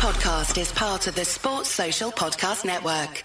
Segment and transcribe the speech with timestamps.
[0.00, 3.22] podcast is part of the Sports Social Podcast Network.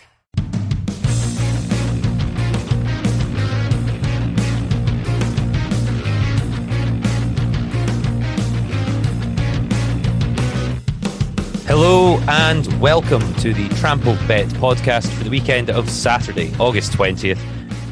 [11.65, 17.39] Hello and welcome to the Trampled Bet podcast for the weekend of Saturday, August 20th,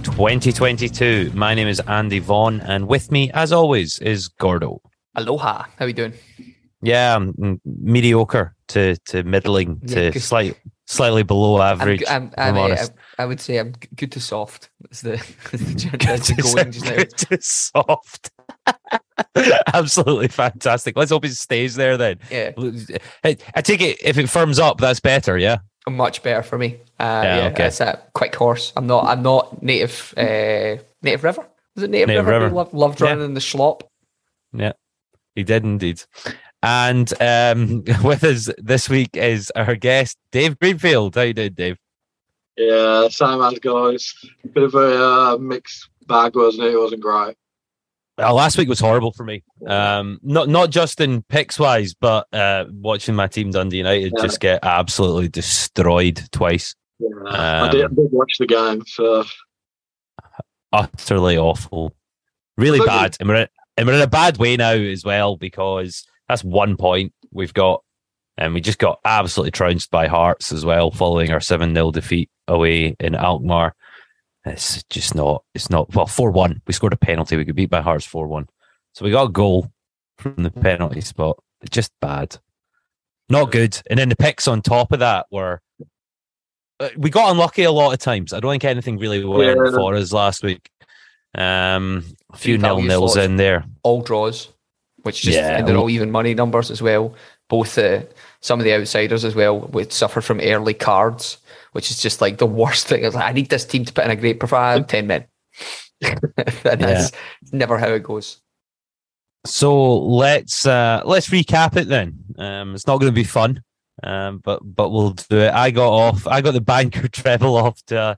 [0.04, 1.32] 2022.
[1.34, 4.82] My name is Andy Vaughan, and with me, as always, is Gordo.
[5.16, 5.68] Aloha.
[5.78, 6.14] How are you doing?
[6.82, 12.04] Yeah, I'm mediocre to, to middling Yeah, to slight, slightly below average.
[12.09, 12.94] I'm, I'm, I'm honest.
[13.17, 14.70] I would say I'm good to soft.
[14.81, 15.12] That's the,
[15.52, 16.95] that's the, that's the going just now.
[16.95, 18.31] Good to soft.
[19.73, 20.95] Absolutely fantastic.
[20.98, 22.20] Let's hope it stays there then.
[22.30, 22.52] Yeah,
[23.23, 25.38] Hey, I take it if it firms up, that's better.
[25.38, 25.57] Yeah.
[25.90, 26.80] much better for me.
[26.99, 27.63] Uh, Yeah, yeah, okay.
[27.63, 28.71] that's a quick horse.
[28.76, 29.05] I'm not.
[29.05, 30.13] I'm not native.
[30.18, 31.45] Uh, native river.
[31.76, 32.45] Was it native, Native river?
[32.45, 32.55] River.
[32.55, 33.07] Loved, loved Yeah.
[33.07, 33.84] running in the slop.
[34.54, 34.73] Yeah,
[35.35, 36.04] he did indeed.
[36.63, 41.13] And um, with us this week is our guest, Dave Greenfield.
[41.16, 41.77] How you doing, Dave?
[42.57, 44.13] Yeah, same as guys.
[44.54, 46.73] Bit of a uh, mixed bag, wasn't it?
[46.73, 47.35] It wasn't great.
[48.18, 49.43] Well, last week was horrible for me.
[49.68, 54.21] Um, not not just in picks wise, but uh, watching my team Dundee United Yeah.
[54.21, 56.76] just get absolutely destroyed twice.
[56.99, 59.26] Yeah, I, did, I Um, did watch the game, so
[60.71, 61.93] Utterly awful,
[62.57, 66.06] really bad, and we're in, and we're in a bad way now as well because
[66.29, 67.84] that's one point we've got,
[68.38, 72.29] and we just got absolutely trounced by Hearts as well, following our seven 0 defeat
[72.47, 73.75] away in Alkmaar.
[74.46, 75.44] It's just not.
[75.56, 75.94] It's not.
[75.96, 76.62] Well, four one.
[76.68, 77.38] We scored a penalty.
[77.38, 78.47] We could beat by Hearts four one.
[78.94, 79.72] So we got a goal
[80.18, 81.38] from the penalty spot.
[81.69, 82.38] Just bad.
[83.29, 83.81] Not good.
[83.90, 85.62] And then the picks on top of that were.
[86.81, 88.34] uh, We got unlucky a lot of times.
[88.34, 89.72] I don't think anything really went Yeah.
[89.72, 90.69] for us last week.
[91.35, 92.03] Um,
[92.34, 93.66] a Few nil nils in there.
[93.81, 94.50] All draws,
[95.03, 95.57] which just Yeah.
[95.57, 97.13] and they're all even money numbers as well.
[97.50, 98.01] Both uh,
[98.41, 101.38] some of the outsiders as well would suffer from early cards,
[101.73, 103.03] which is just like the worst thing.
[103.03, 104.88] It's like, I need this team to put in a great performance.
[104.88, 105.25] Ten men.
[106.01, 107.11] and that's
[107.51, 108.38] never how it goes.
[109.45, 112.17] So let's uh let's recap it then.
[112.38, 113.61] Um, it's not going to be fun,
[114.01, 115.53] um, but but we'll do it.
[115.53, 116.28] I got off.
[116.28, 118.17] I got the banker treble off to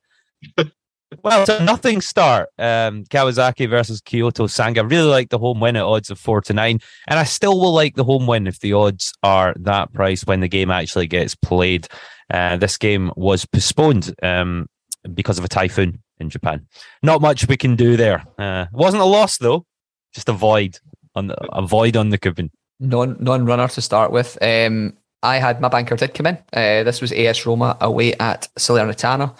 [1.23, 2.49] well, it's a nothing start.
[2.57, 4.85] Um, Kawasaki versus Kyoto Sanga.
[4.85, 7.73] Really like the home win at odds of four to nine, and I still will
[7.73, 11.35] like the home win if the odds are that price when the game actually gets
[11.35, 11.88] played.
[12.31, 14.67] Uh, this game was postponed um,
[15.13, 16.66] because of a typhoon in Japan.
[17.03, 18.23] Not much we can do there.
[18.37, 19.66] Uh, wasn't a loss though,
[20.13, 20.79] just a void
[21.13, 22.51] on the, a void on the coupon.
[22.79, 24.37] non non runner to start with.
[24.41, 26.37] Um, I had my banker did come in.
[26.53, 29.35] Uh, this was AS Roma away at Salernitana.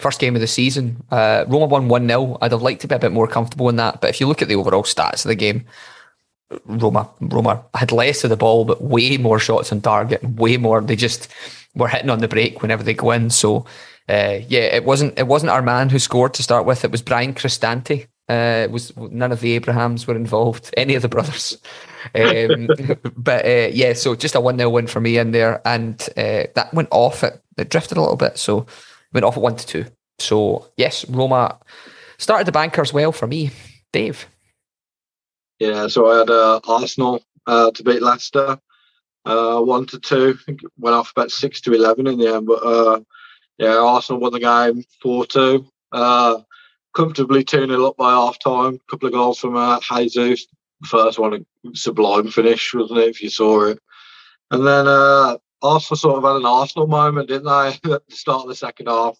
[0.00, 1.02] First game of the season.
[1.10, 2.38] Uh, Roma won 1 0.
[2.40, 4.00] I'd have liked to be a bit more comfortable in that.
[4.00, 5.64] But if you look at the overall stats of the game,
[6.64, 10.80] Roma Roma had less of the ball, but way more shots on target, way more.
[10.80, 11.28] They just
[11.74, 13.30] were hitting on the break whenever they go in.
[13.30, 13.66] So
[14.08, 16.84] uh, yeah, it wasn't it wasn't our man who scored to start with.
[16.84, 18.06] It was Bryan Cristante.
[18.28, 21.58] Uh, it was none of the Abrahams were involved, any of the brothers.
[22.14, 22.68] Um,
[23.16, 26.50] but uh, yeah, so just a one 0 win for me in there, and uh,
[26.54, 27.22] that went off.
[27.22, 28.66] It, it drifted a little bit, so
[29.12, 29.84] went off at one to two.
[30.18, 31.58] So yes, Roma
[32.18, 33.50] started the bankers well for me.
[33.92, 34.26] Dave,
[35.58, 35.88] yeah.
[35.88, 38.58] So I had uh, Arsenal uh, to beat Leicester,
[39.24, 40.36] uh, one to two.
[40.38, 43.00] I think it went off about six to eleven in the end, but uh,
[43.58, 45.66] yeah, Arsenal won the game four two.
[45.92, 46.40] Uh,
[46.94, 48.74] comfortably two 0 up by half time.
[48.74, 50.46] A couple of goals from uh, Jesus.
[50.86, 53.08] First one, a sublime finish, wasn't it?
[53.08, 53.78] If you saw it,
[54.50, 57.92] and then uh, Arsenal sort of had an Arsenal moment, didn't they?
[57.94, 59.18] At the start of the second half,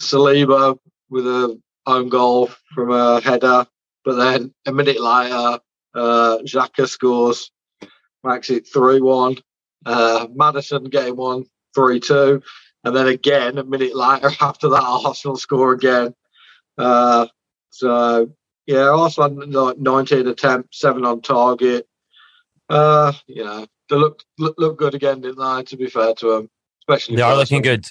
[0.00, 0.78] Saliba
[1.10, 3.66] with a own goal from a header,
[4.04, 5.60] but then a minute later,
[5.94, 7.50] uh, Xhaka scores,
[8.24, 9.36] makes it three one.
[9.84, 12.42] Uh, Maddison getting one three two,
[12.84, 16.14] and then again a minute later after that, Arsenal score again.
[16.78, 17.26] Uh,
[17.70, 18.30] so
[18.66, 21.86] yeah, Arsenal had like 19 attempts, seven on target.
[22.68, 25.62] Uh, you know, they look look, look good again, didn't they?
[25.64, 26.50] To be fair to them,
[26.82, 27.86] especially They are looking good.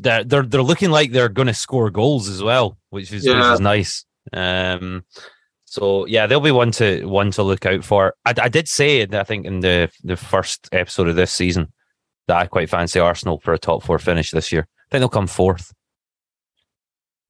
[0.00, 3.36] They're they're they're looking like they're going to score goals as well, which is which
[3.36, 4.04] is nice.
[4.32, 5.04] Um,
[5.66, 8.14] so yeah, they'll be one to one to look out for.
[8.24, 11.72] I, I did say, I think in the the first episode of this season,
[12.28, 14.62] that I quite fancy Arsenal for a top four finish this year.
[14.62, 15.72] I think they'll come fourth.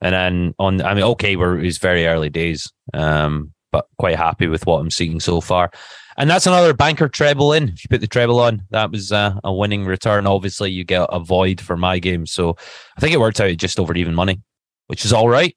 [0.00, 4.48] And then on, I mean, okay, we're it's very early days, um, but quite happy
[4.48, 5.70] with what I'm seeing so far.
[6.16, 7.70] And that's another banker treble in.
[7.70, 10.26] If you put the treble on, that was uh, a winning return.
[10.26, 12.56] Obviously, you get a void for my game, so
[12.96, 14.40] I think it worked out just over even money,
[14.88, 15.56] which is all right.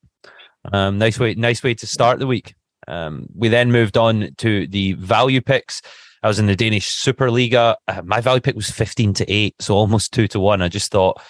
[0.72, 2.56] Um, nice way, nice way to start the week.
[2.88, 5.82] Um, we then moved on to the value picks.
[6.24, 7.76] I was in the Danish Superliga.
[7.88, 10.62] Uh, my value pick was 15 to 8, so almost 2 to 1.
[10.62, 11.22] I just thought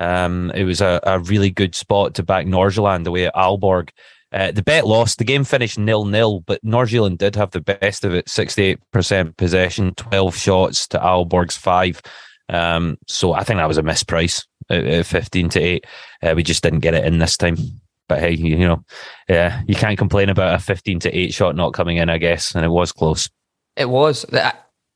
[0.00, 3.90] um, it was a, a really good spot to back Nordsjælland away at Aalborg.
[4.32, 5.18] Uh, the bet lost.
[5.18, 9.94] The game finished nil nil, but Nordsjælland did have the best of it 68% possession,
[9.94, 12.00] 12 shots to Aalborg's five.
[12.48, 15.86] Um, so I think that was a misprice at, at 15 to 8.
[16.22, 17.56] Uh, we just didn't get it in this time.
[18.08, 18.84] But hey, you, you know,
[19.28, 22.54] yeah, you can't complain about a 15 to 8 shot not coming in, I guess.
[22.54, 23.28] And it was close.
[23.76, 24.24] It was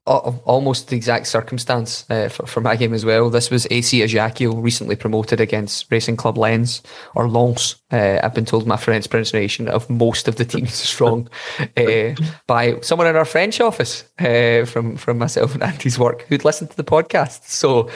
[0.07, 3.31] almost the exact circumstance uh, for, for my game as well.
[3.31, 6.83] This was AC Ajaccio recently promoted against Racing Club Lens
[7.15, 7.77] or Lens.
[7.91, 11.29] Uh, I've been told my French pronunciation of most of the teams is wrong
[11.77, 12.15] uh,
[12.47, 16.71] by someone in our French office uh, from from myself and Andy's work who'd listened
[16.71, 17.45] to the podcast.
[17.49, 17.89] So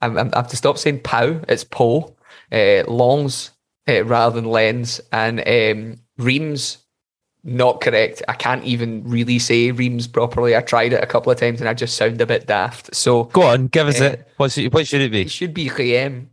[0.00, 1.40] I'm, I'm, i have to stop saying Pau.
[1.46, 2.16] It's Po.
[2.50, 3.50] Uh, Lens
[3.88, 6.78] uh, rather than Lens and um, Reams
[7.42, 8.22] not correct.
[8.28, 10.56] I can't even really say Reams properly.
[10.56, 12.94] I tried it a couple of times and I just sound a bit daft.
[12.94, 14.28] So go on, give us uh, it.
[14.36, 15.22] What's it, what should it be?
[15.22, 16.28] It should be Riem.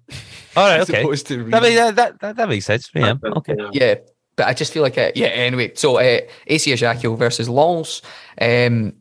[0.55, 1.03] All right, okay.
[1.03, 2.89] that, makes, that, that, that makes sense.
[2.93, 3.19] Riem.
[3.23, 3.55] Okay.
[3.71, 3.95] Yeah,
[4.35, 5.73] but I just feel like, uh, yeah, anyway.
[5.75, 8.01] So uh, AC Ajaccio versus Lens.
[8.39, 8.93] Um,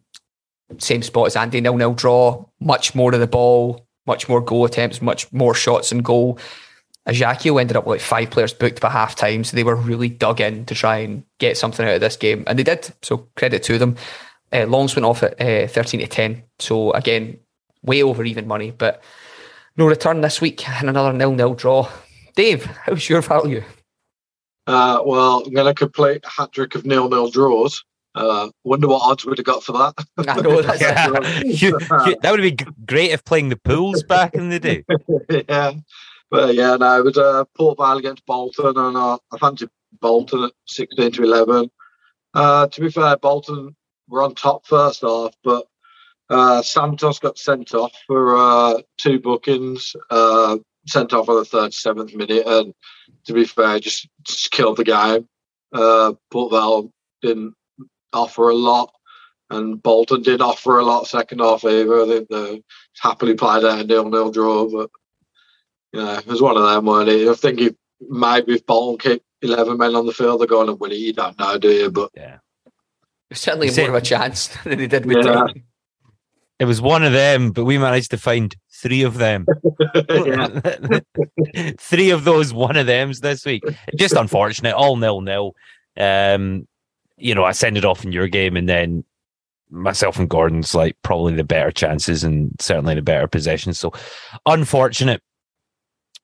[0.78, 2.44] same spot as Andy, nil nil draw.
[2.60, 6.38] Much more of the ball, much more goal attempts, much more shots and goal.
[7.06, 10.08] Ajaccio ended up with like five players booked by half time, so they were really
[10.08, 12.92] dug in to try and get something out of this game, and they did.
[13.02, 13.96] So credit to them.
[14.52, 17.38] Uh, Longs went off at uh, thirteen to ten, so again,
[17.82, 19.02] way over even money, but
[19.76, 21.88] no return this week and another nil nil draw.
[22.34, 23.62] Dave, how's your value?
[24.66, 27.84] Uh, well, I'm going to complete a hat trick of nil nil draws.
[28.14, 29.94] Uh, wonder what odds we'd have got for that.
[30.18, 31.08] I know that's yeah.
[32.22, 32.56] that would be
[32.86, 34.84] great if playing the pools back in the day.
[35.28, 35.72] yeah,
[36.30, 39.70] but yeah, no, it was uh, Port Vale against Bolton, and uh, I fancied
[40.00, 41.70] Bolton at 16 to 11.
[42.34, 43.74] Uh, to be fair, Bolton
[44.08, 45.66] were on top first half, but
[46.28, 52.14] uh, Santos got sent off for uh, two bookings, uh, sent off on the 37th
[52.14, 52.74] minute, and
[53.26, 55.28] to be fair, just, just killed the game.
[55.72, 56.90] Uh, Port Vale
[57.22, 57.54] didn't
[58.12, 58.92] offer a lot,
[59.50, 62.06] and Bolton did offer a lot second half either.
[62.06, 62.62] Think they
[63.00, 64.90] happily played out a nil-nil draw, but
[65.96, 67.28] yeah, it was one of them, weren't it?
[67.28, 70.74] I think he maybe if Bolton keep 11 men on the field, they're going to
[70.74, 70.98] win it.
[70.98, 71.90] You don't know, do you?
[71.90, 72.38] But yeah,
[73.32, 75.46] certainly more of a chance than they did with yeah.
[76.58, 79.44] It was one of them, but we managed to find three of them.
[81.78, 83.62] three of those one of them's this week.
[83.94, 85.54] Just unfortunate, all nil nil.
[85.98, 86.66] Um,
[87.18, 89.04] you know, I send it off in your game, and then
[89.70, 93.74] myself and Gordon's like probably the better chances and certainly the better possession.
[93.74, 93.92] So
[94.46, 95.22] unfortunate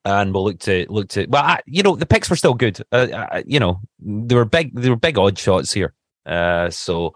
[0.05, 1.25] and we'll look to look to.
[1.27, 2.79] Well, I, you know, the picks were still good.
[2.91, 5.93] Uh, I, you know, there were big, there were big odd shots here.
[6.25, 7.13] Uh, so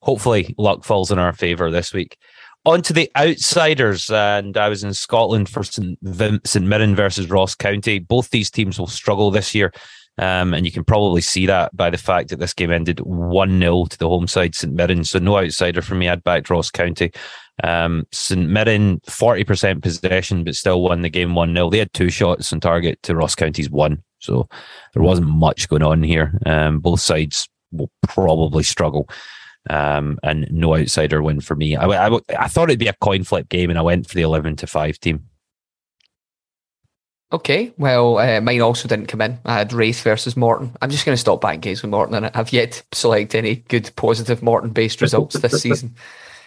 [0.00, 2.16] hopefully, luck falls in our favour this week.
[2.64, 5.98] On to the outsiders, and I was in Scotland for St.
[6.44, 6.66] St.
[6.66, 7.98] Mirren versus Ross County.
[7.98, 9.72] Both these teams will struggle this year.
[10.18, 13.60] Um, and you can probably see that by the fact that this game ended 1
[13.60, 15.04] 0 to the home side, St Mirren.
[15.04, 16.08] So, no outsider for me.
[16.08, 17.12] I'd backed Ross County.
[17.62, 21.70] Um, St Mirren, 40% possession, but still won the game 1 0.
[21.70, 24.02] They had two shots on target to Ross County's one.
[24.18, 24.48] So,
[24.92, 26.36] there wasn't much going on here.
[26.44, 29.08] Um, both sides will probably struggle.
[29.70, 31.76] Um, and no outsider win for me.
[31.76, 34.22] I, I, I thought it'd be a coin flip game, and I went for the
[34.22, 35.28] 11 to 5 team.
[37.30, 39.38] Okay, well, uh, mine also didn't come in.
[39.44, 40.74] I had Raith versus Morton.
[40.80, 43.56] I'm just going to stop backing games with Morton, and I've yet to select any
[43.56, 45.94] good positive Morton-based results this season.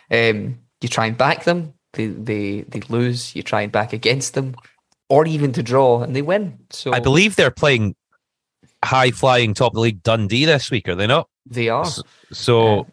[0.09, 3.35] Um, you try and back them, they, they they lose.
[3.35, 4.55] You try and back against them,
[5.09, 6.57] or even to draw, and they win.
[6.69, 7.95] So I believe they're playing
[8.83, 11.29] high flying top of the league Dundee this week, are they not?
[11.45, 11.85] They are.
[11.85, 12.01] So,
[12.31, 12.83] so uh,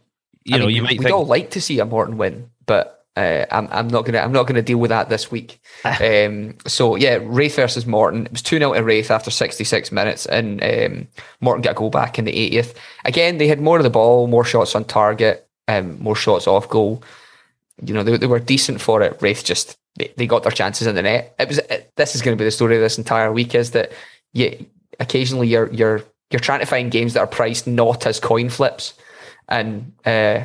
[0.48, 0.98] you I know, mean, you might.
[0.98, 1.14] We'd think...
[1.14, 4.46] all like to see a Morton win, but uh, I'm, I'm not gonna I'm not
[4.46, 5.60] gonna deal with that this week.
[5.84, 8.26] Um, so yeah, Raith versus Morton.
[8.26, 11.08] It was two 0 to Raith after 66 minutes, and um,
[11.40, 12.74] Morton got a goal back in the 80th.
[13.04, 16.68] Again, they had more of the ball, more shots on target, um, more shots off
[16.68, 17.02] goal.
[17.84, 19.20] You know, they, they were decent for it.
[19.20, 21.34] Raith just they, they got their chances in the net.
[21.38, 23.72] It was it, this is going to be the story of this entire week is
[23.72, 23.92] that
[24.32, 24.66] you
[25.00, 28.94] occasionally you're you're you're trying to find games that are priced not as coin flips,
[29.48, 30.44] and uh,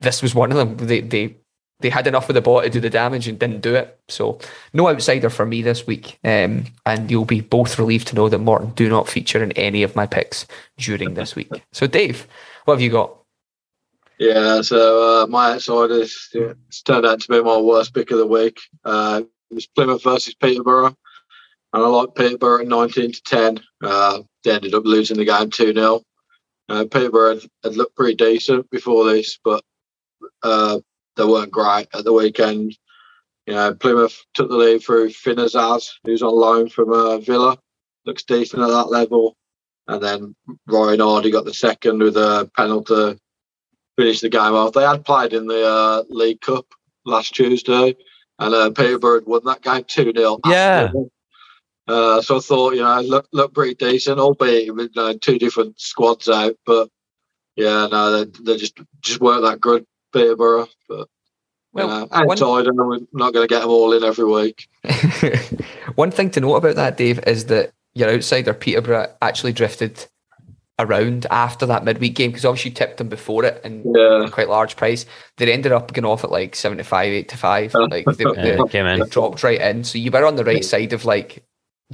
[0.00, 0.76] this was one of them.
[0.86, 1.36] They they
[1.80, 3.98] they had enough of the ball to do the damage and didn't do it.
[4.08, 4.38] So
[4.72, 6.18] no outsider for me this week.
[6.24, 9.82] Um, and you'll be both relieved to know that Morton do not feature in any
[9.82, 10.46] of my picks
[10.78, 11.50] during this week.
[11.72, 12.26] So Dave,
[12.64, 13.14] what have you got?
[14.18, 18.18] Yeah, so uh, my outsiders yeah, it's turned out to be my worst pick of
[18.18, 18.60] the week.
[18.84, 20.96] Uh, it was Plymouth versus Peterborough.
[21.72, 23.60] And I like Peterborough at 19 to 10.
[23.82, 26.02] Uh, they ended up losing the game 2 0.
[26.68, 29.62] Uh, Peterborough had, had, looked pretty decent before this, but
[30.42, 30.78] uh,
[31.16, 32.76] they weren't great at the weekend.
[33.46, 37.58] You know, Plymouth took the lead through Finn Azaz, who's on loan from uh, Villa.
[38.06, 39.36] Looks decent at that level.
[39.86, 40.34] And then
[40.66, 43.18] Ryan Hardie got the second with a penalty, to
[43.98, 44.72] finish the game off.
[44.72, 46.66] They had played in the uh, League Cup
[47.04, 47.94] last Tuesday,
[48.38, 50.38] and uh, Peterborough had won that game 2 0.
[50.46, 50.90] Yeah.
[51.86, 55.78] Uh, so I thought, you know, look look pretty decent, albeit with uh, two different
[55.80, 56.56] squads out.
[56.64, 56.88] But
[57.56, 60.68] yeah, no, they, they just just weren't that good, Peterborough.
[60.88, 61.08] But
[61.72, 64.66] Well, uh, one- outside, and we're not going to get them all in every week.
[65.96, 70.06] One thing to note about that, Dave, is that your outsider Peterborough actually drifted
[70.80, 74.28] around after that midweek game because obviously you tipped them before it and Yeah.
[74.32, 75.06] quite large price.
[75.36, 77.74] They ended up going off at like 75, 8 to 5.
[77.74, 79.84] Like they, they, Yeah, came they dropped right in.
[79.84, 81.44] So you were on the right side of like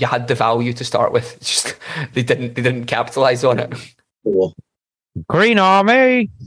[0.00, 1.36] you had the value to start with.
[1.36, 1.76] It's just
[2.14, 3.72] they didn't they didn't capitalize on it.
[4.24, 4.54] Cool.
[5.28, 6.30] Green Army.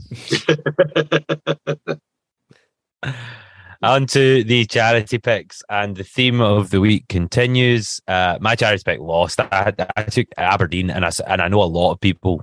[3.82, 8.00] On to the charity picks, and the theme of the week continues.
[8.08, 9.38] Uh, my charity pick lost.
[9.40, 12.42] I, I took Aberdeen, and I s- and I know a lot of people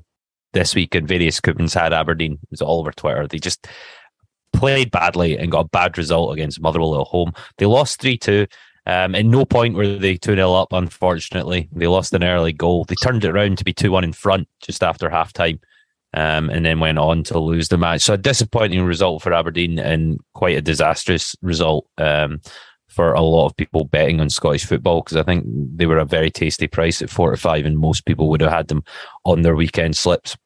[0.54, 2.34] this week in various coupons had Aberdeen.
[2.34, 3.26] It was all over Twitter.
[3.26, 3.66] They just
[4.54, 7.34] played badly and got a bad result against Motherwell at home.
[7.58, 8.46] They lost three two.
[8.88, 11.70] Um, at no point were they 2 0 up, unfortunately.
[11.72, 12.84] They lost an early goal.
[12.86, 15.60] They turned it around to be 2 1 in front just after half time
[16.14, 18.02] um, and then went on to lose the match.
[18.02, 22.42] So a disappointing result for Aberdeen and quite a disastrous result um,
[22.88, 26.06] for a lot of people betting on Scottish football because I think they were a
[26.06, 28.84] very tasty price at four to five, and most people would have had them
[29.26, 30.38] on their weekend slips.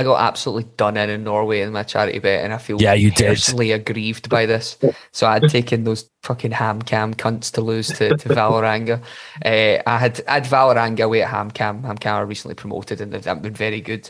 [0.00, 2.94] I got absolutely done in in Norway in my charity bet, and I feel Yeah,
[2.94, 3.26] you did.
[3.26, 4.78] personally aggrieved by this.
[5.12, 9.02] So I had taken those fucking HamKam cunts to lose to, to Vålerenga.
[9.44, 11.84] Uh, I had I had Vålerenga away at HamKam.
[11.84, 14.08] Ham cam are recently promoted, and they've they've been very good.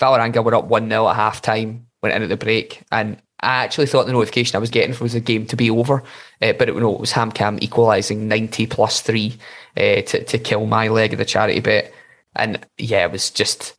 [0.00, 3.62] Vålerenga were up one 0 at half time, went in at the break, and I
[3.62, 6.02] actually thought the notification I was getting was a game to be over,
[6.40, 9.36] uh, but it, no, it was HamKam equalising ninety plus three
[9.76, 11.92] uh, to to kill my leg of the charity bet,
[12.34, 13.74] and yeah, it was just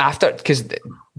[0.00, 0.64] after because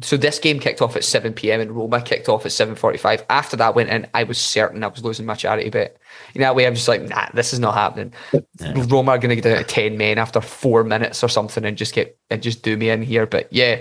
[0.01, 1.61] so this game kicked off at 7 p.m.
[1.61, 3.23] and Roma kicked off at 7:45.
[3.29, 5.97] After that went in, I was certain I was losing my charity bet.
[6.33, 8.11] You know, that way I'm just like, nah, this is not happening.
[8.59, 11.77] Roma are going to get down to 10 men after four minutes or something and
[11.77, 13.27] just get and just do me in here.
[13.27, 13.79] But yeah,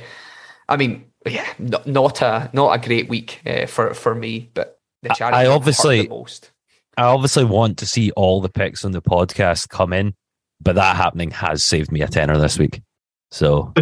[0.69, 4.50] I mean, yeah, not, not a not a great week uh, for for me.
[4.52, 6.50] But the I- charity I hurt obviously- the most.
[6.97, 10.14] I obviously want to see all the picks on the podcast come in,
[10.61, 12.83] but that happening has saved me a tenner this week.
[13.30, 13.73] So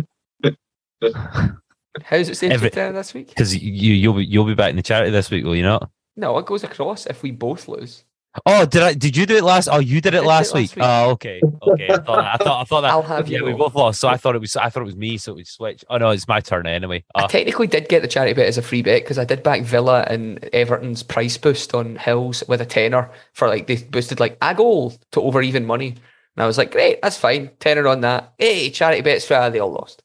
[2.04, 3.28] How's it saved Every- this week?
[3.28, 5.90] because you you'll be you'll be back in the charity this week, will you not?
[6.16, 8.04] No, it goes across if we both lose.
[8.46, 8.92] Oh, did I?
[8.92, 9.68] Did you do it last?
[9.70, 10.76] Oh, you did it did it last last week.
[10.76, 10.84] week.
[10.86, 11.88] Oh, okay, okay.
[11.88, 12.90] I thought, I thought, I thought that.
[12.90, 14.54] I'll have yeah, you we both lost, so I thought it was.
[14.54, 15.84] I thought it was me, so it we switched.
[15.88, 17.04] Oh no, it's my turn anyway.
[17.16, 19.42] I Oh, technically did get the charity bet as a free bet because I did
[19.42, 24.20] back Villa and Everton's price boost on Hills with a tenner for like they boosted
[24.20, 25.88] like a goal to over even money.
[26.36, 27.50] And I was like, great, that's fine.
[27.58, 28.34] Tenner on that.
[28.38, 30.04] Hey, charity bets, ah, they all lost.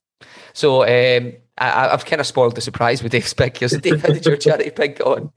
[0.54, 3.70] So um, I, I- I've kind of spoiled the surprise with Dave's pick here.
[3.70, 5.32] So Dave, how did your charity pick go on?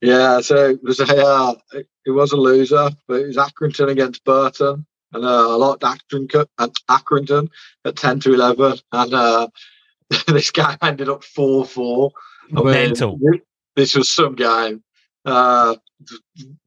[0.00, 4.22] Yeah, so it was a uh, it was a loser, but it was Accrington against
[4.24, 7.48] Burton, and uh, I liked Accrington at Accrington
[7.86, 9.48] at ten to eleven, and uh,
[10.26, 12.12] this guy ended up four four.
[12.50, 13.18] Mental.
[13.76, 14.82] This was some game.
[15.24, 15.76] Uh,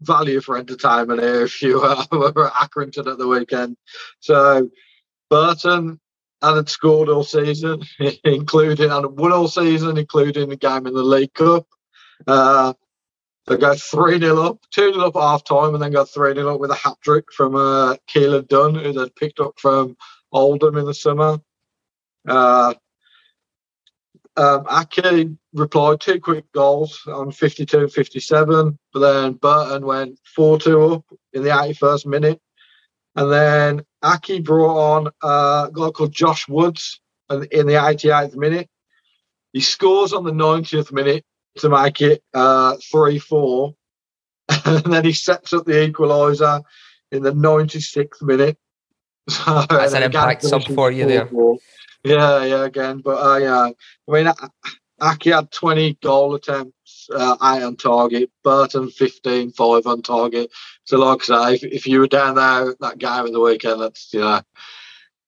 [0.02, 3.78] value for entertainment here if you uh, were at Accrington at the weekend.
[4.20, 4.68] So
[5.30, 6.00] Burton
[6.42, 7.82] hadn't scored all season,
[8.24, 11.68] including and won all season, including the game in the League Cup.
[12.26, 12.74] Uh,
[13.48, 16.34] they go 3 0 up, 2 0 up at half time, and then go 3
[16.34, 19.96] 0 up with a hat trick from uh, Keillor-Dunn, who they'd picked up from
[20.32, 21.40] Oldham in the summer.
[22.28, 22.74] Uh,
[24.36, 30.60] um, Accy replied two quick goals on 52 and 57, but then Burton went 4
[30.60, 32.42] 2 up in the 81st minute.
[33.16, 38.70] And then Accy brought on uh, a guy called Josh Woods in the 88th minute.
[39.52, 41.26] He scores on the 90th minute
[41.58, 43.74] to make it uh, 3 4.
[44.66, 46.64] And then he sets up the equaliser
[47.12, 48.58] in the 96th minute.
[49.30, 51.26] So, That's an impact sub for you there.
[51.26, 51.58] 4-4.
[52.06, 53.02] Yeah, yeah, again.
[53.04, 53.70] But uh, yeah,
[54.08, 54.34] I mean,
[55.02, 56.77] Accy had 20 goal attempts,
[57.14, 58.30] uh, 8 on target.
[58.44, 60.52] Burton 15, 5 on target.
[60.84, 63.82] So, like I say, if, if you were down there that game of the weekend,
[63.82, 64.42] that's, you know,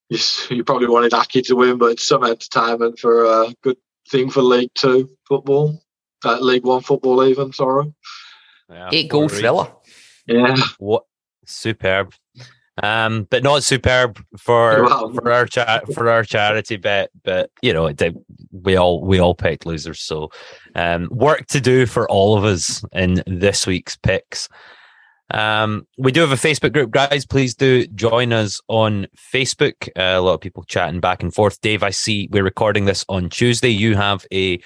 [0.10, 0.18] you,
[0.50, 3.78] you probably wanted Accy to win, but it's some entertainment for a good
[4.10, 5.82] thing for League Two football.
[6.24, 7.94] Uh, League One football, even, sorry.
[8.70, 9.72] yeah, Eight four goal thriller.
[10.28, 10.58] Yeah.
[10.78, 11.06] What
[11.46, 12.14] superb.
[12.84, 17.10] Um, but not superb for for our cha- for our charity bet.
[17.24, 18.02] But you know, it,
[18.52, 20.00] we all we all picked losers.
[20.00, 20.30] So,
[20.76, 24.50] um, work to do for all of us in this week's picks.
[25.32, 27.26] Um, we do have a Facebook group, guys.
[27.26, 29.88] Please do join us on Facebook.
[29.90, 31.62] Uh, a lot of people chatting back and forth.
[31.62, 33.70] Dave, I see we're recording this on Tuesday.
[33.70, 34.60] You have a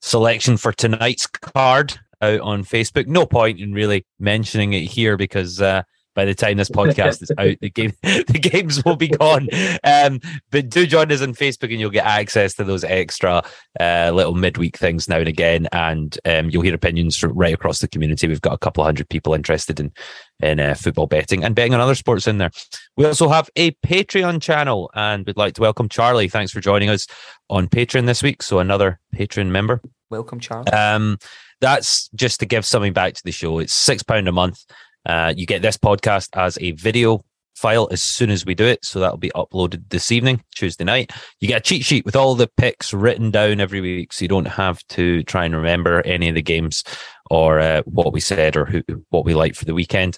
[0.00, 3.06] selection for tonight's card out on Facebook.
[3.06, 5.82] No point in really mentioning it here because uh,
[6.14, 9.48] by the time this podcast is out, the game the games will be gone.
[9.82, 13.42] Um, but do join us on Facebook, and you'll get access to those extra
[13.80, 17.80] uh, little midweek things now and again, and um, you'll hear opinions from right across
[17.80, 18.28] the community.
[18.28, 19.92] We've got a couple of hundred people interested in
[20.40, 22.50] in uh, football betting and betting on other sports in there.
[22.96, 26.28] We also have a Patreon channel, and we'd like to welcome Charlie.
[26.28, 27.06] Thanks for joining us
[27.50, 28.42] on Patreon this week.
[28.42, 29.80] So another Patreon member.
[30.10, 30.70] Welcome, Charlie.
[30.72, 31.18] Um,
[31.60, 33.58] that's just to give something back to the show.
[33.58, 34.64] It's six pound a month.
[35.06, 38.84] Uh, you get this podcast as a video file as soon as we do it.
[38.84, 41.12] So that'll be uploaded this evening, Tuesday night.
[41.40, 44.12] You get a cheat sheet with all the picks written down every week.
[44.12, 46.82] So you don't have to try and remember any of the games
[47.30, 50.16] or uh, what we said or who, what we like for the weekend.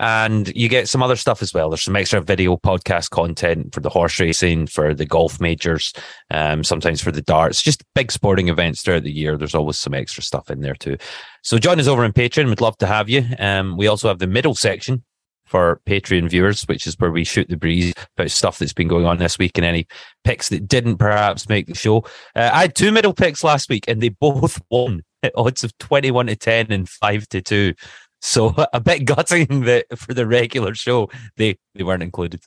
[0.00, 1.70] And you get some other stuff as well.
[1.70, 5.92] There's some extra video podcast content for the horse racing, for the golf majors,
[6.30, 9.36] um, sometimes for the darts, just big sporting events throughout the year.
[9.36, 10.98] There's always some extra stuff in there too.
[11.42, 12.48] So join us over on Patreon.
[12.48, 13.24] We'd love to have you.
[13.38, 15.02] Um, we also have the middle section
[15.48, 19.06] for Patreon viewers, which is where we shoot the breeze about stuff that's been going
[19.06, 19.86] on this week and any
[20.22, 22.04] picks that didn't perhaps make the show.
[22.36, 25.76] Uh, I had two middle picks last week and they both won at odds of
[25.78, 27.74] 21 to 10 and 5 to 2.
[28.20, 32.40] So a bit gutting that for the regular show they, they weren't included.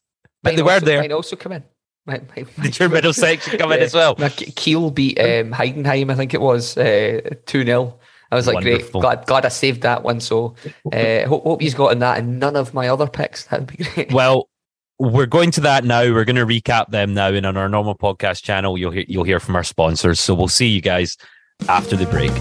[0.44, 1.02] But Might they were there.
[1.02, 1.64] Might also come in.
[2.06, 4.16] Might, might, Did your middle section come in as well?
[4.18, 8.00] Now, K- Kiel beat um, Heidenheim, I think it was two 0
[8.32, 9.02] I was like, Wonderful.
[9.02, 10.22] great, glad, glad I saved that one.
[10.22, 10.56] So,
[10.94, 13.44] uh, hope, hope he's gotten that and none of my other picks.
[13.48, 14.14] That'd be great.
[14.14, 14.50] Well,
[15.00, 16.04] we're going to that now.
[16.04, 19.24] We're going to recap them now, and on our normal podcast channel, you'll hear you'll
[19.24, 20.20] hear from our sponsors.
[20.20, 21.18] So we'll see you guys
[21.68, 22.32] after the break.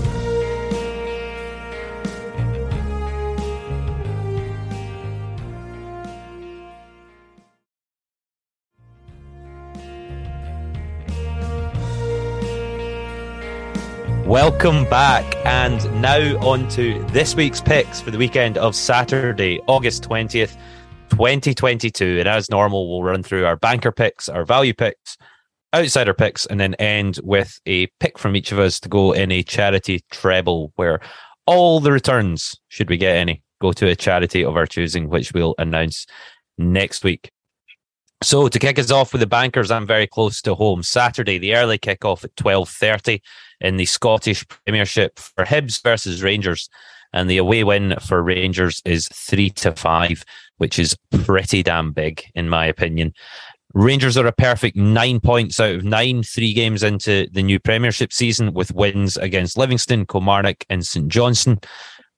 [14.30, 20.04] Welcome back, and now on to this week's picks for the weekend of Saturday, August
[20.04, 20.56] 20th,
[21.08, 22.20] 2022.
[22.20, 25.16] And as normal, we'll run through our banker picks, our value picks,
[25.74, 29.32] outsider picks, and then end with a pick from each of us to go in
[29.32, 31.00] a charity treble where
[31.46, 35.32] all the returns, should we get any, go to a charity of our choosing, which
[35.32, 36.06] we'll announce
[36.56, 37.32] next week.
[38.22, 40.82] So to kick us off with the bankers, I'm very close to home.
[40.82, 43.22] Saturday, the early kickoff at 12.30
[43.62, 46.68] in the Scottish Premiership for Hibs versus Rangers.
[47.14, 50.24] And the away win for Rangers is three to five,
[50.58, 53.14] which is pretty damn big, in my opinion.
[53.72, 58.12] Rangers are a perfect nine points out of nine, three games into the new Premiership
[58.12, 61.60] season with wins against Livingston, Kilmarnock, and St Johnstone,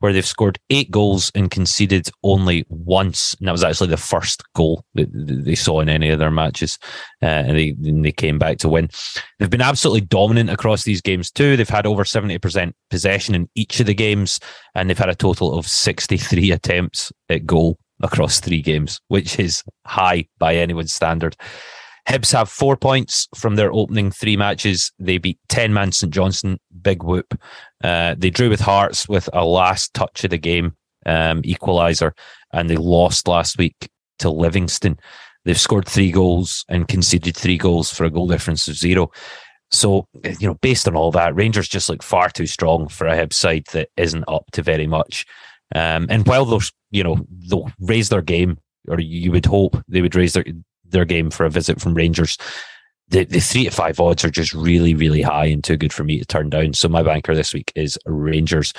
[0.03, 3.35] where they've scored eight goals and conceded only once.
[3.35, 6.77] And that was actually the first goal that they saw in any of their matches.
[7.23, 8.91] Uh, and they, and they came back to win.
[9.39, 11.57] They've been absolutely dominant across these games too.
[11.57, 14.41] They've had over 70% possession in each of the games,
[14.75, 19.63] and they've had a total of 63 attempts at goal across three games, which is
[19.87, 21.37] high by anyone's standard.
[22.09, 24.93] Hibs have four points from their opening three matches.
[24.99, 27.41] They beat 10 man St Johnson, big whoop.
[27.83, 30.75] Uh, they drew with Hearts with a last touch of the game
[31.07, 32.13] um, equaliser,
[32.53, 33.89] and they lost last week
[34.19, 34.99] to Livingston.
[35.45, 39.11] They've scored three goals and conceded three goals for a goal difference of zero.
[39.71, 40.07] So,
[40.39, 43.33] you know, based on all that, Rangers just look far too strong for a Hibs
[43.35, 45.25] side that isn't up to very much.
[45.75, 46.61] Um, and while they'll,
[46.91, 50.45] you know, they'll raise their game, or you would hope they would raise their
[50.93, 52.39] their game for a visit from Rangers,
[53.09, 56.05] the, the three to five odds are just really, really high and too good for
[56.05, 56.73] me to turn down.
[56.73, 58.73] So my banker this week is Rangers.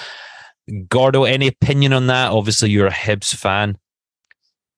[0.87, 2.31] Gordo, any opinion on that?
[2.31, 3.77] Obviously, you're a Hibs fan.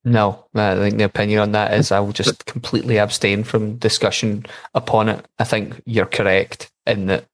[0.04, 4.46] No, I think the opinion on that is I will just completely abstain from discussion
[4.76, 5.26] upon it.
[5.40, 7.26] I think you're correct in that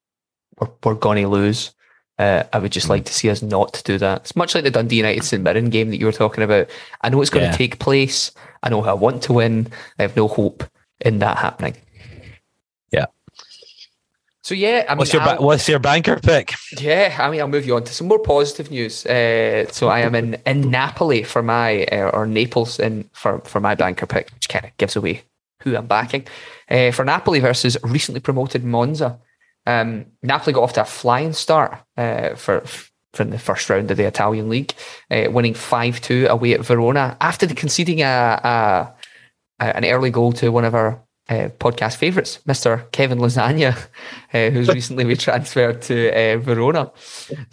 [0.58, 1.74] we're, we're going to lose.
[2.22, 4.22] Uh, I would just like to see us not do that.
[4.22, 6.70] It's much like the Dundee United St Mirren game that you were talking about.
[7.02, 7.52] I know it's going Yeah.
[7.52, 8.32] to take place.
[8.64, 9.68] I know I want to win.
[9.98, 10.64] I have no hope
[11.00, 11.76] in that happening.
[12.92, 13.08] Yeah.
[14.44, 16.54] So yeah, I mean, What's your ba- what's your banker pick?
[16.80, 19.06] yeah, I mean, I'll move you on to some more positive news.
[19.06, 23.60] Uh, so I am in, in Napoli for my uh, or Naples in for for
[23.60, 25.24] my banker pick, which kind of gives away
[25.64, 26.26] who I'm backing.
[26.70, 29.20] Uh, for Napoli versus recently promoted Monza.
[29.66, 32.64] Um, Napoli got off to a flying start uh, for
[33.14, 34.74] from the first round of the Italian league,
[35.10, 38.06] uh, winning five two away at Verona after the conceding a,
[39.60, 42.92] a, an early goal to one of our uh, podcast favourites, Mr.
[42.92, 43.78] Kevin Lasagna,
[44.34, 46.92] uh, who's recently been transferred to uh, Verona.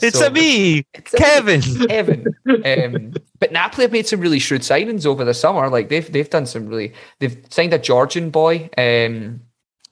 [0.00, 1.62] It's so, a me, it's Kevin.
[1.62, 2.26] A me, Kevin.
[2.48, 5.68] Um, but Napoli have made some really shrewd signings over the summer.
[5.68, 6.92] Like they've they've done some really.
[7.20, 9.42] They've signed a Georgian boy, um,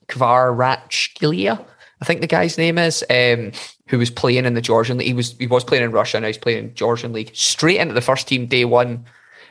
[0.07, 1.63] Kvaratskhelia,
[2.01, 3.51] I think the guy's name is, um,
[3.87, 5.07] who was playing in the Georgian league.
[5.07, 6.19] He was he was playing in Russia.
[6.19, 7.31] Now he's playing in Georgian league.
[7.33, 9.05] Straight into the first team day one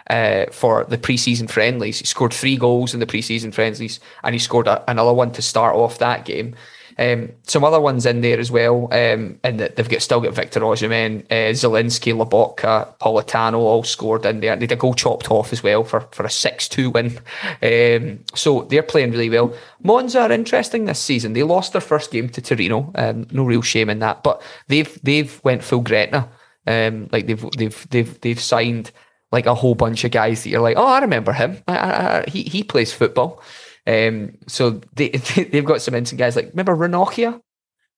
[0.09, 1.99] uh, for the preseason friendlies.
[1.99, 5.43] He scored three goals in the preseason friendlies, and he scored a, another one to
[5.43, 6.55] start off that game.
[6.99, 10.61] Um, some other ones in there as well, um, and they've got still got Victor
[10.61, 14.57] Osimhen, uh, Zielinski, Lobotka, Politano all scored in there.
[14.57, 17.19] They had a goal chopped off as well for, for a six two win.
[17.63, 19.55] Um, so they're playing really well.
[19.83, 21.35] Monza are interesting this season.
[21.35, 22.91] They lost their first game to Torino.
[22.95, 26.31] Um, no real shame in that, but they've they've went full Gretna.
[26.67, 28.91] Um, like they've they've they've they've signed
[29.33, 31.63] like a whole bunch of guys that you're like, oh, I remember him.
[31.69, 33.43] I, I, I, he he plays football.
[33.87, 35.09] Um, so they,
[35.51, 37.41] they've got some instant guys like remember Ranocchia,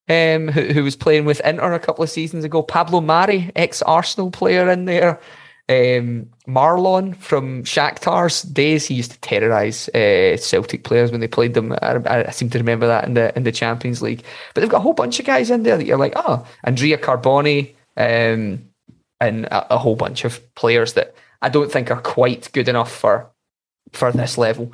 [0.08, 2.62] um, who, who was playing with Inter a couple of seasons ago.
[2.62, 5.20] Pablo Mari, ex Arsenal player in there.
[5.70, 11.52] Um, Marlon from Shakhtar's days, he used to terrorise uh, Celtic players when they played
[11.52, 11.72] them.
[11.82, 14.24] I, I, seem to remember that in the in the Champions League.
[14.54, 16.96] But they've got a whole bunch of guys in there that you're like, oh, Andrea
[16.96, 18.64] Carboni, um,
[19.20, 22.90] and a, a whole bunch of players that I don't think are quite good enough
[22.90, 23.30] for
[23.92, 24.72] for this level.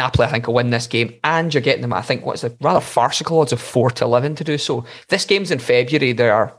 [0.00, 1.92] Napoli, I think, will win this game, and you're getting them.
[1.92, 4.86] I think what's the rather farcical odds of four to eleven to do so.
[5.08, 6.14] this game's in February.
[6.14, 6.54] They are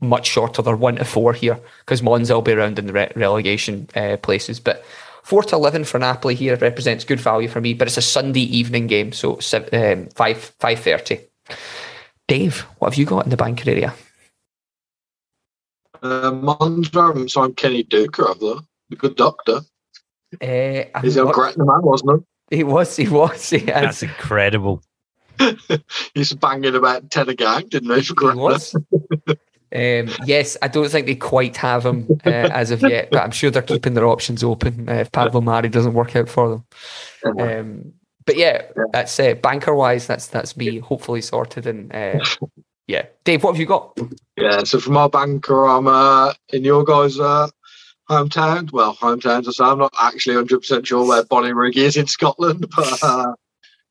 [0.00, 0.62] much shorter.
[0.62, 4.18] They're one to four here because Monza will be around in the re- relegation uh,
[4.18, 4.60] places.
[4.60, 4.84] But
[5.24, 7.74] four to eleven for Napoli here represents good value for me.
[7.74, 9.40] But it's a Sunday evening game, so
[9.72, 11.18] um, five five thirty.
[12.28, 13.92] Dave, what have you got in the banker area?
[16.00, 18.38] Uh, Monza, so I'm Kenny Duker,
[18.90, 19.62] The good doctor.
[20.40, 22.56] Uh, He's a great man, wasn't he?
[22.56, 23.50] He was, he was.
[23.50, 24.82] He That's incredible.
[26.14, 28.02] He's banging about ten a gang, didn't he?
[28.02, 28.74] For he was.
[29.74, 33.32] Um, yes, I don't think they quite have him uh, as of yet, but I'm
[33.32, 36.62] sure they're keeping their options open uh, if Pablo Mari doesn't work out for
[37.24, 37.40] them.
[37.40, 37.92] Um,
[38.24, 40.06] but yeah, that's uh, banker wise.
[40.06, 41.66] That's that's me hopefully sorted.
[41.66, 42.24] And uh,
[42.86, 43.98] yeah, Dave, what have you got?
[44.36, 47.48] Yeah, so from our banker, I'm uh, in your guys' uh,
[48.08, 48.70] hometown.
[48.72, 49.64] Well, hometowns, say.
[49.64, 53.34] I'm not actually 100% sure where Bonnyrigg is in Scotland, but uh,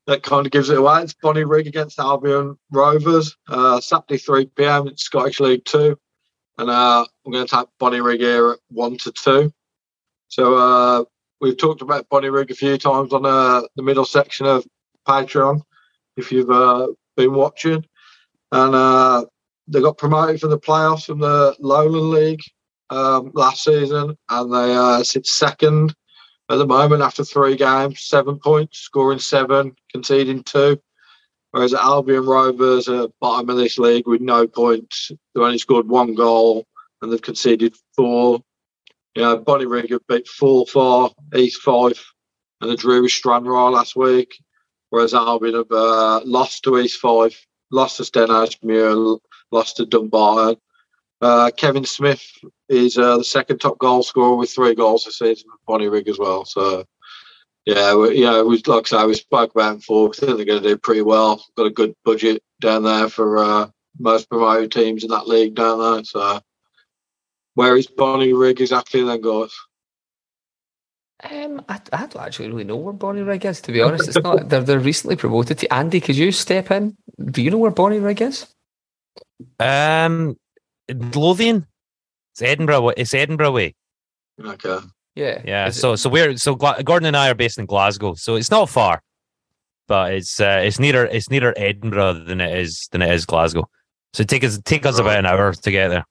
[0.07, 1.01] that kind of gives it away.
[1.01, 4.87] It's Bonnyrigg against Albion Rovers, uh, Saturday 3 pm.
[4.87, 5.97] It's Scottish League Two.
[6.57, 9.53] And uh, I'm going to take Bonnyrigg here at 1 to 2.
[10.27, 11.03] So uh,
[11.41, 14.65] we've talked about Bonnyrigg a few times on uh, the middle section of
[15.07, 15.61] Patreon,
[16.15, 17.85] if you've uh, been watching.
[18.51, 19.27] And
[19.67, 22.41] they got promoted from the playoffs from the Lowland League
[22.89, 25.95] um, last season, and they uh, sit second
[26.49, 30.79] at the moment after three games, seven points, scoring seven, conceding two.
[31.51, 35.11] Whereas Albion Rovers are bottom of this league with no points.
[35.33, 36.65] They've only scored one goal
[37.01, 38.41] and they've conceded four.
[39.15, 42.11] You know, Bonnyrigg have beat Forfar, East Fife,
[42.59, 44.35] and the drew with Stranraer last week.
[44.89, 49.19] Whereas Albion have uh, lost to East Fife, lost to Stenhousemuir,
[49.51, 50.57] lost to Dumbarton,
[51.23, 52.23] uh, Kevin Smith
[52.69, 56.19] is uh, the second top goal scorer with three goals this season for Bonnyrigg as
[56.19, 56.45] well.
[56.45, 56.85] So,
[57.65, 60.09] yeah, we, yeah, we, like I say, we spoke about before.
[60.09, 61.43] I think they're going to do pretty well.
[61.55, 65.79] Got a good budget down there for uh, most promoted teams in that league down
[65.79, 66.03] there.
[66.03, 66.41] So,
[67.55, 69.53] where is Bonnyrigg exactly then, guys?
[71.23, 74.09] Um, I, I don't actually really know where Bonnie Bonnyrigg is, to be honest.
[74.09, 74.49] It's not.
[74.49, 76.01] They're, they're recently promoted to Andy.
[76.01, 76.97] Could you step in?
[77.23, 78.47] Do you know where Bonnie Bonnyrigg is?
[79.59, 80.35] Um,
[80.89, 81.67] Lothian.
[82.33, 82.89] It's Edinburgh.
[82.89, 83.75] It's Edinburgh way.
[84.43, 84.79] Okay.
[85.15, 85.41] Yeah.
[85.45, 85.67] Yeah.
[85.67, 85.97] Is so it?
[85.97, 89.01] so we're so Gordon and I are based in Glasgow, so it's not far,
[89.87, 93.69] but it's uh, it's nearer it's nearer Edinburgh than it is than it is Glasgow.
[94.13, 96.05] So take us take us about an hour to get there.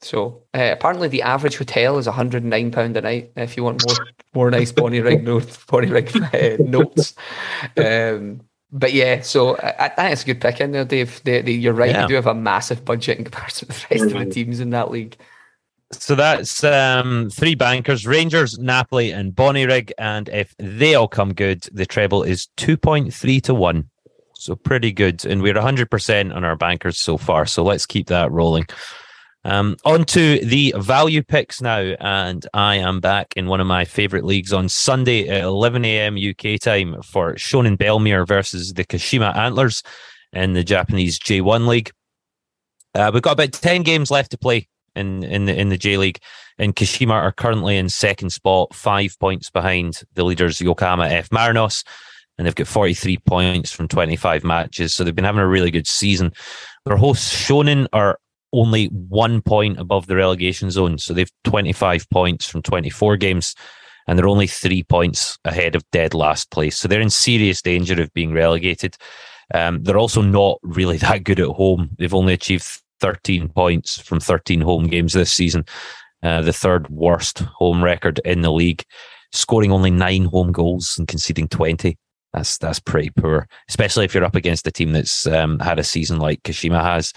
[0.00, 3.32] So uh, apparently the average hotel is 109 pound a night.
[3.36, 7.14] If you want more more nice Bonnyrigg notes, Bonnyrigg uh, notes.
[7.76, 11.22] Um, but yeah, so I, I, think it's a good pick in there, Dave.
[11.24, 11.90] They, they, you're right.
[11.90, 12.02] Yeah.
[12.02, 14.04] They do have a massive budget in comparison to the rest mm-hmm.
[14.04, 14.30] of the mm-hmm.
[14.30, 15.16] teams in that league.
[15.90, 19.92] So that's um, three bankers: Rangers, Napoli, and Bonnyrigg.
[19.96, 23.88] And if they all come good, the treble is two point three to one.
[24.34, 27.46] So pretty good, and we're hundred percent on our bankers so far.
[27.46, 28.66] So let's keep that rolling.
[29.48, 33.86] Um, on to the value picks now, and I am back in one of my
[33.86, 36.18] favourite leagues on Sunday at 11 a.m.
[36.18, 39.82] UK time for Shonan Bellmare versus the Kashima Antlers
[40.34, 41.92] in the Japanese J1 League.
[42.94, 45.96] Uh, we've got about ten games left to play in in the in the J
[45.96, 46.18] League,
[46.58, 51.86] and Kashima are currently in second spot, five points behind the leaders Yokohama F Marinos,
[52.36, 54.92] and they've got forty three points from twenty five matches.
[54.92, 56.34] So they've been having a really good season.
[56.84, 58.18] Their hosts Shonan are
[58.52, 63.16] only one point above the relegation zone, so they've twenty five points from twenty four
[63.16, 63.54] games.
[64.06, 66.78] And they're only three points ahead of dead last place.
[66.78, 68.96] So they're in serious danger of being relegated.
[69.54, 71.90] Um, they're also not really that good at home.
[71.98, 75.64] They've only achieved 13 points from 13 home games this season,
[76.22, 78.84] uh, the third worst home record in the league,
[79.32, 81.96] scoring only nine home goals and conceding 20.
[82.34, 85.84] That's that's pretty poor, especially if you're up against a team that's um, had a
[85.84, 87.12] season like Kashima has.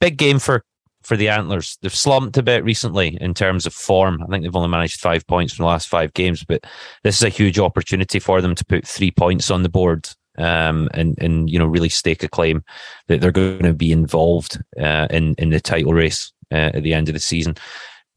[0.00, 0.64] Big game for
[1.02, 1.78] for the Antlers.
[1.82, 4.20] They've slumped a bit recently in terms of form.
[4.22, 6.64] I think they've only managed five points from the last five games, but
[7.04, 10.88] this is a huge opportunity for them to put three points on the board um,
[10.94, 12.64] and and you know really stake a claim
[13.08, 16.94] that they're going to be involved uh, in in the title race uh, at the
[16.94, 17.56] end of the season.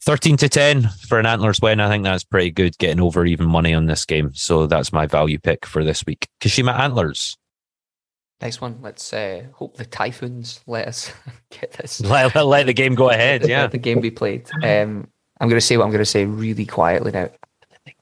[0.02, 1.80] Thirteen to ten for an Antlers win.
[1.80, 4.34] I think that's pretty good, getting over even money on this game.
[4.34, 6.28] So that's my value pick for this week.
[6.40, 7.38] Kashima Antlers.
[8.42, 8.80] Nice one.
[8.82, 11.12] Let's uh, hope the Typhoons let us
[11.50, 12.00] get this.
[12.02, 13.48] Let, let the game go ahead.
[13.48, 14.50] Yeah, let the game be played.
[14.64, 15.08] Um,
[15.42, 17.30] I'm going to say what I'm going to say really quietly now.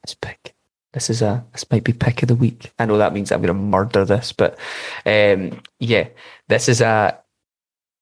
[0.04, 0.56] This pick
[0.98, 2.72] this is a this might be pick of the week.
[2.80, 4.58] I know that means I'm going to murder this, but
[5.06, 6.08] um, yeah,
[6.48, 7.20] this is a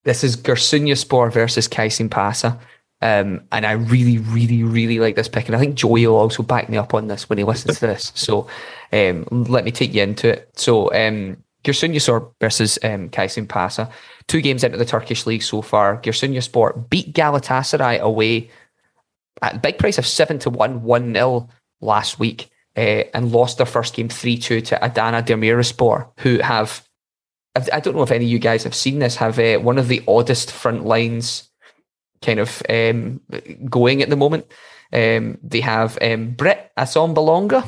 [0.06, 2.58] this is Giresunyaspor versus Kasimpasa.
[3.02, 5.48] Um, and I really, really, really like this pick.
[5.48, 7.88] And I think Joey will also back me up on this when he listens to
[7.88, 8.14] this.
[8.16, 8.48] So
[8.94, 10.50] um, let me take you into it.
[10.56, 13.92] So um, Giresunyaspor versus um, Kasimpasa.
[14.28, 15.98] Two games into the Turkish league so far.
[15.98, 18.50] Giresun Giresunyaspor beat Galatasaray away
[19.42, 21.50] at big price of 7 to 1, 1 0
[21.82, 26.88] last week uh, and lost their first game 3 2 to Adana Demirspor, who have,
[27.56, 29.88] I don't know if any of you guys have seen this, have uh, one of
[29.88, 31.50] the oddest front lines
[32.22, 33.22] kind of um,
[33.70, 34.46] going at the moment.
[34.94, 37.68] Um, they have um, Britt Assombalonga,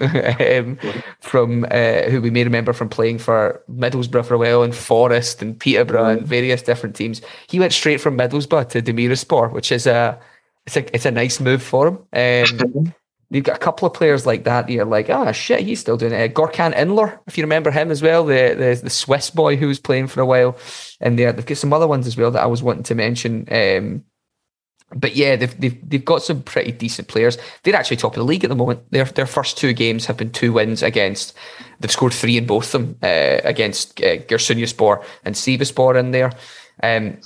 [0.58, 0.78] um,
[1.20, 5.42] from uh, who we may remember from playing for Middlesbrough for a while and Forest
[5.42, 6.18] and Peterborough mm.
[6.18, 7.20] and various different teams.
[7.48, 10.18] He went straight from Middlesbrough to Demirspor, which is a
[10.66, 11.98] it's a it's a nice move for him.
[12.12, 12.94] Um,
[13.32, 14.68] You've got a couple of players like that.
[14.68, 16.32] You're like, ah, oh, shit, he's still doing it.
[16.32, 19.68] Uh, Gökhan Inler, if you remember him as well, the, the the Swiss boy who
[19.68, 20.58] was playing for a while,
[21.00, 23.46] and there they've got some other ones as well that I was wanting to mention.
[23.48, 24.04] Um,
[24.94, 27.38] but yeah, they've, they've they've got some pretty decent players.
[27.62, 28.90] They're actually top of the league at the moment.
[28.90, 31.34] Their their first two games have been two wins against.
[31.78, 36.32] They've scored three in both of them uh, against uh, Giresunyaspor and Sivasspor in there.
[36.82, 37.18] Um,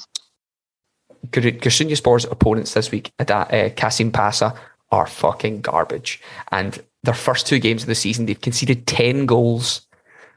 [1.30, 4.56] Giresunyaspor's opponents this week, uh, Kasimpasa,
[4.92, 6.20] are fucking garbage.
[6.52, 9.86] And their first two games of the season, they've conceded 10 goals,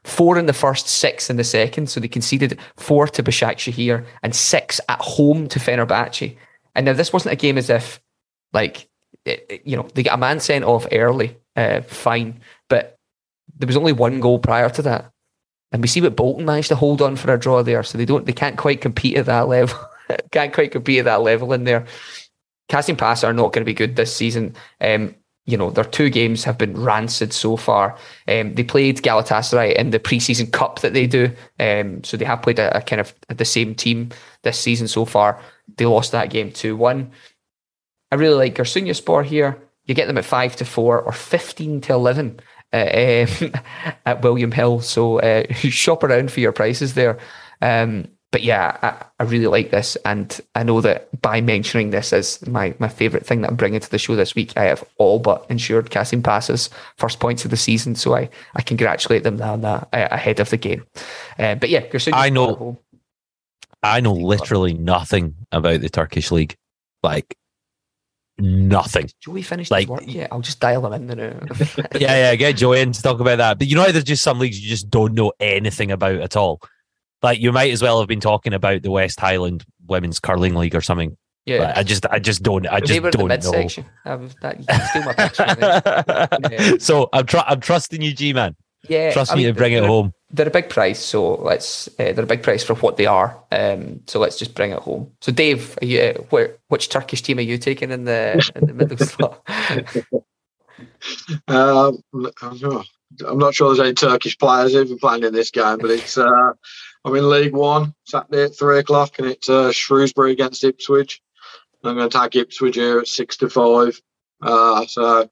[0.03, 1.89] four in the first, six in the second.
[1.89, 6.37] So they conceded four to Başakşehir and six at home to Fenerbahce.
[6.77, 7.99] And now this wasn't a game as if,
[8.53, 8.87] like,
[9.25, 12.39] it, you know, they got a man sent off early, uh, fine.
[12.69, 12.95] But
[13.57, 15.11] there was only one goal prior to that.
[15.71, 17.83] And we see what Bolton managed to hold on for a draw there.
[17.83, 19.77] So they don't, they can't quite compete at that level.
[20.31, 21.85] can't quite compete at that level in there.
[22.69, 24.55] Kasimpasa are not going to be good this season.
[24.79, 25.15] Um,
[25.47, 27.97] you know, their two games have been rancid so far.
[28.27, 31.31] Um, they played Galatasaray in the preseason cup that they do.
[31.59, 34.09] Um, so they have played a, a, kind of the same team
[34.43, 35.41] this season so far.
[35.75, 37.11] They lost that game 2 1.
[38.11, 39.61] I really like Giresunyaspor here.
[39.85, 42.39] You get them at 5 to 4 or 15 to 11
[42.73, 42.77] uh,
[43.43, 43.51] um,
[44.05, 44.81] at William Hill.
[44.81, 47.19] So uh, shop around for your prices there.
[47.61, 52.11] Um, but yeah, I, I, really like this, and I know that by mentioning this
[52.11, 54.83] as my my favorite thing that I'm bringing to the show this week, I have
[54.97, 57.95] all but ensured Kasimpasa's first points of the season.
[57.95, 60.85] So I I congratulate them on that uh, ahead of the game.
[61.39, 62.77] Uh, but yeah, I know,
[63.83, 66.55] I know literally nothing about the Turkish league,
[67.03, 67.37] like
[68.37, 69.09] nothing.
[69.21, 71.39] Joey finished like, work Yeah, I'll just dial them in now.
[71.95, 73.59] yeah, yeah, get Joey in to talk about that.
[73.59, 76.61] But you know, there's just some leagues you just don't know anything about at all.
[77.21, 80.75] Like you might as well have been talking about the West Highland Women's Curling League
[80.75, 81.17] or something.
[81.45, 83.27] Yeah, I just, I just don't, I just don't know.
[83.27, 83.39] That,
[86.51, 86.73] yeah.
[86.77, 88.57] So I'm, tr- I'm trusting you, G man.
[88.87, 90.13] Yeah, trust I me mean, to bring it home.
[90.29, 91.87] They're a big price, so let's.
[91.99, 93.41] Uh, they're a big price for what they are.
[93.51, 95.11] Um, so let's just bring it home.
[95.21, 98.73] So, Dave, you, uh, where, which Turkish team are you taking in the in the
[98.73, 99.41] middle slot?
[101.47, 102.03] um,
[103.25, 106.51] I'm not sure there's any Turkish players even playing in this game, but it's uh,
[107.05, 111.21] I'm in League One Saturday at three o'clock, and it's uh, Shrewsbury against Ipswich.
[111.83, 113.99] I'm going to take Ipswich here at six to five.
[114.41, 115.29] Uh, so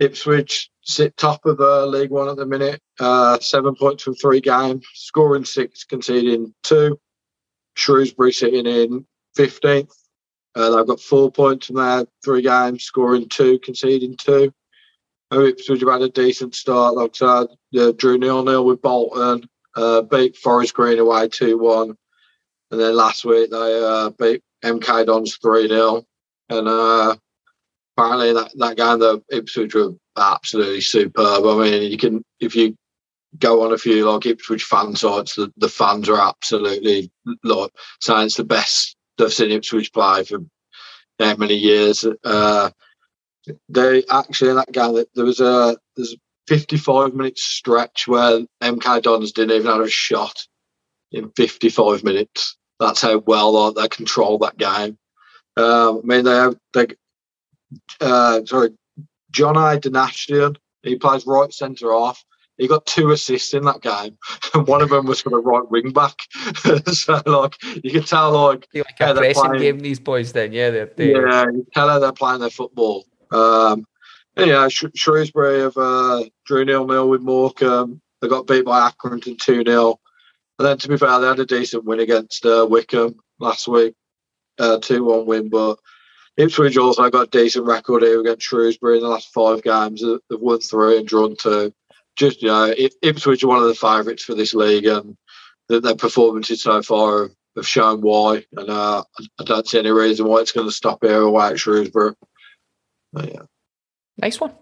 [0.00, 4.40] Ipswich sit top of uh, League One at the minute, uh, seven points from three
[4.40, 6.98] games, scoring six, conceding two.
[7.74, 9.06] Shrewsbury sitting in
[9.38, 9.92] 15th.
[10.56, 14.52] Uh, they've got four points from their three games, scoring two, conceding two.
[15.32, 16.94] Ipswich have had a decent start.
[16.94, 21.96] Like I said, drew nil nil with Bolton, uh, beat Forest Green away 2 1.
[22.72, 26.04] And then last week they uh, beat MK Dons 3 0.
[26.48, 27.16] And uh,
[27.96, 31.44] apparently that, that game, the Ipswich were absolutely superb.
[31.44, 32.76] I mean, you can, if you
[33.38, 37.10] go on a few like Ipswich fan sites, the, the fans are absolutely
[37.44, 40.38] like saying it's the best they've seen Ipswich play for
[41.18, 42.04] that many years.
[42.24, 42.70] Uh,
[43.68, 49.02] they actually in that game there was a there's a 55 minute stretch where MK
[49.02, 50.36] Dons didn't even have a shot
[51.12, 52.56] in 55 minutes.
[52.78, 54.98] That's how well they control that game.
[55.56, 56.88] Um, I mean, they have they
[58.00, 58.70] uh, sorry,
[59.30, 60.56] Jonny Donacien.
[60.82, 62.24] He plays right centre off.
[62.56, 64.18] He got two assists in that game,
[64.54, 66.16] and one of them was for the right wing back.
[66.92, 69.80] so, like, you can tell, like, like a pressing playing, game.
[69.80, 73.06] These boys, then, yeah, they're, they're yeah, you tell how they're playing their football.
[73.30, 73.86] Um,
[74.36, 78.00] and, yeah, Sh- Shrewsbury have uh, drew nil nil with Morecambe.
[78.20, 79.98] They got beat by Accrington two 0
[80.60, 83.94] and then, to be fair, they had a decent win against uh, Wycombe last week,
[84.58, 85.48] uh, two uh, one win.
[85.48, 85.78] But
[86.36, 90.02] Ipswich also got a decent record here against Shrewsbury in the last five games.
[90.02, 91.72] They've won three and drawn two.
[92.16, 95.16] Just you know, Ipswich are one of the favourites for this league, and
[95.68, 98.44] their performances so far have shown why.
[98.56, 99.04] And uh,
[99.38, 102.14] I don't see any reason why it's going to stop here away at Shrewsbury.
[103.12, 103.42] But, yeah.
[104.18, 104.54] Nice one.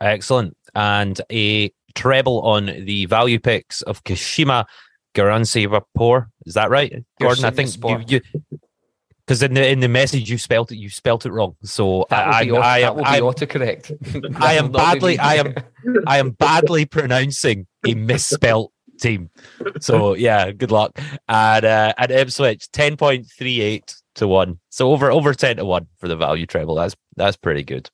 [0.00, 0.56] Excellent.
[0.74, 4.64] And a treble on the value picks of Kashima
[5.14, 6.28] Garansi Vapor.
[6.44, 7.44] Is that right, Gordon?
[7.44, 7.70] I think
[8.10, 8.20] you,
[9.26, 11.56] because in the in the message you spelt it you spelt it wrong.
[11.62, 14.36] So that I, be, I, I, I, autocorrect.
[14.40, 15.54] I am badly I am
[16.06, 19.30] I am badly pronouncing a misspelt team.
[19.80, 20.98] So yeah, good luck.
[21.28, 24.60] And uh, at Ipswich, ten point three eight to one.
[24.70, 26.74] So over over ten to one for the value treble.
[26.74, 27.90] That's that's pretty good.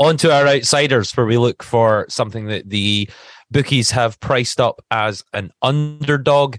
[0.00, 3.08] On to our outsiders, where we look for something that the
[3.50, 6.56] bookies have priced up as an underdog.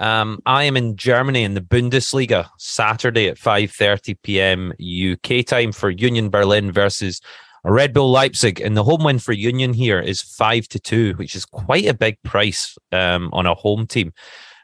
[0.00, 4.72] Um, I am in Germany in the Bundesliga Saturday at 5:30 p.m.
[4.80, 7.20] UK time for Union Berlin versus
[7.64, 11.36] Red Bull Leipzig, and the home win for Union here is five to two, which
[11.36, 14.12] is quite a big price um, on a home team.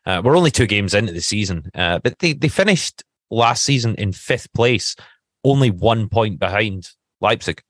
[0.07, 3.95] Uh, we're only two games into the season, uh, but they they finished last season
[3.97, 4.97] in fifth place,
[5.45, 6.89] only one point behind
[7.21, 7.63] Leipzig.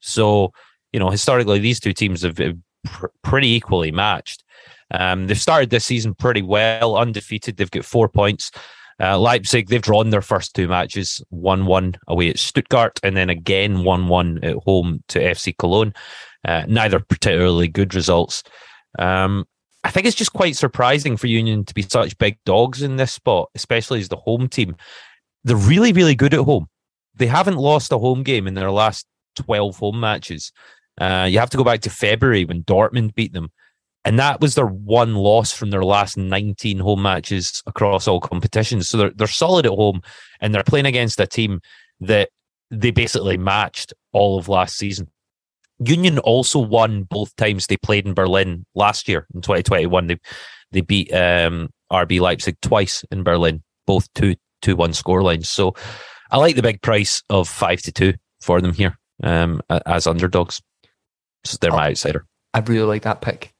[0.00, 0.52] So,
[0.92, 2.40] you know, historically, these two teams have
[2.84, 4.41] pr- pretty equally matched.
[4.92, 7.56] Um, they've started this season pretty well, undefeated.
[7.56, 8.50] They've got four points.
[9.00, 13.30] Uh, Leipzig, they've drawn their first two matches 1 1 away at Stuttgart and then
[13.30, 15.92] again 1 1 at home to FC Cologne.
[16.44, 18.42] Uh, neither particularly good results.
[18.98, 19.46] Um,
[19.84, 23.12] I think it's just quite surprising for Union to be such big dogs in this
[23.12, 24.76] spot, especially as the home team.
[25.44, 26.68] They're really, really good at home.
[27.16, 30.52] They haven't lost a home game in their last 12 home matches.
[31.00, 33.50] Uh, you have to go back to February when Dortmund beat them.
[34.04, 38.88] And that was their one loss from their last 19 home matches across all competitions.
[38.88, 40.02] So they're, they're solid at home
[40.40, 41.60] and they're playing against a team
[42.00, 42.30] that
[42.70, 45.08] they basically matched all of last season.
[45.78, 50.06] Union also won both times they played in Berlin last year in 2021.
[50.06, 50.18] They
[50.70, 55.46] they beat um, RB Leipzig twice in Berlin, both two two one scorelines.
[55.46, 55.74] So
[56.30, 60.60] I like the big price of five to two for them here um, as underdogs.
[61.44, 62.26] So they're my outsider.
[62.54, 63.51] I really like that pick.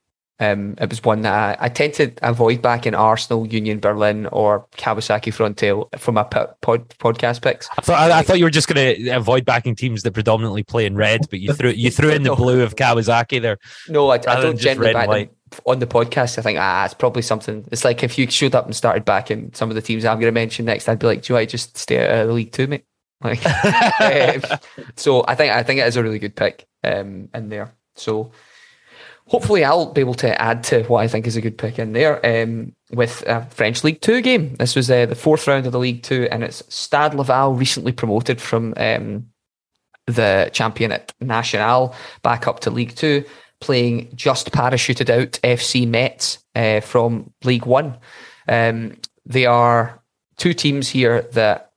[0.42, 4.26] Um, it was one that I, I, tend to avoid back in Arsenal, Union Berlin,
[4.32, 6.56] or Kawasaki Frontale from my pod,
[6.98, 7.68] podcast picks.
[7.78, 10.64] I thought, I, I thought you were just going to avoid backing teams that predominantly
[10.64, 13.58] play in red, but you threw you threw in the blue of Kawasaki there.
[13.88, 15.28] No, I, I don't generally back them
[15.64, 16.38] on the podcast.
[16.38, 17.64] I think ah, it's probably something.
[17.70, 20.32] It's like if you showed up and started backing some of the teams I'm going
[20.32, 22.66] to mention next, I'd be like, "Do I just stay out of the league too,
[22.66, 22.84] mate?"
[23.22, 23.46] Like,
[24.00, 24.58] um,
[24.96, 27.72] so I think I think it is a really good pick um, in there.
[27.94, 28.32] So
[29.32, 31.94] hopefully I'll be able to add to what I think is a good pick in
[31.94, 34.54] there um, with a French League Two game.
[34.56, 37.92] This was uh, the fourth round of the League Two, and it's Stade Laval recently
[37.92, 39.26] promoted from um,
[40.06, 43.24] the Championnat National back up to League Two,
[43.62, 47.96] playing just parachuted out FC Metz uh, from League One.
[48.46, 50.02] Um, they are
[50.36, 51.71] two teams here that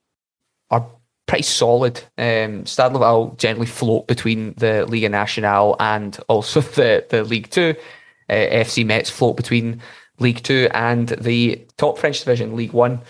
[1.26, 2.02] pretty solid.
[2.18, 7.74] Um, Stade Laval generally float between the Liga Nationale and also the, the League Two.
[8.28, 9.80] Uh, FC Metz float between
[10.18, 13.00] League Two and the top French division, League One.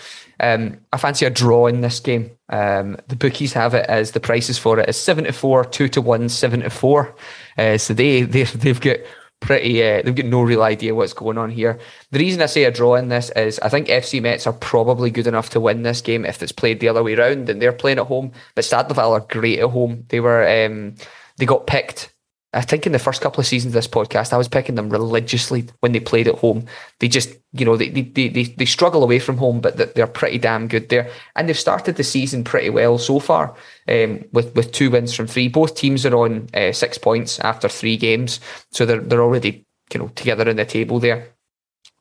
[0.41, 2.31] Um, I fancy a draw in this game.
[2.51, 5.89] Um, the bookies have it as the prices for it is seven to four, two
[5.89, 7.15] to one, seven to four.
[7.57, 8.99] Uh, so they they they've got
[9.41, 9.83] pretty.
[9.83, 11.79] Uh, they've got no real idea what's going on here.
[12.11, 15.11] The reason I say a draw in this is I think FC Metz are probably
[15.11, 17.73] good enough to win this game if it's played the other way around and they're
[17.73, 18.33] playing at home.
[18.55, 20.05] But Stade Laval are great at home.
[20.09, 20.95] They were um,
[21.37, 22.13] they got picked
[22.57, 24.89] I think in the first couple of seasons of this podcast, I was picking them
[24.89, 26.65] religiously when they played at home.
[27.01, 30.39] They just, you know, they they, they, they struggle away from home, but they're pretty
[30.39, 31.11] damn good there.
[31.37, 33.55] And they've started the season pretty well so far
[33.89, 35.49] um, with, with two wins from three.
[35.49, 38.41] Both teams are on uh, six points after three games.
[38.71, 41.29] So they're, they're already, you know, together in the table there.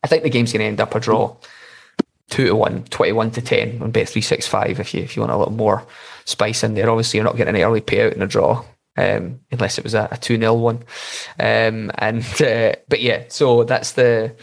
[0.03, 1.35] I think the game's going to end up a draw.
[2.29, 5.53] 2 to 1, 21 to 10 on Bet365 if you, if you want a little
[5.53, 5.85] more
[6.23, 6.89] spice in there.
[6.89, 8.65] Obviously, you're not getting any early payout in a draw
[8.97, 10.83] um, unless it was a, a 2 0 one.
[11.39, 14.35] Um, and uh, But yeah, so that's the.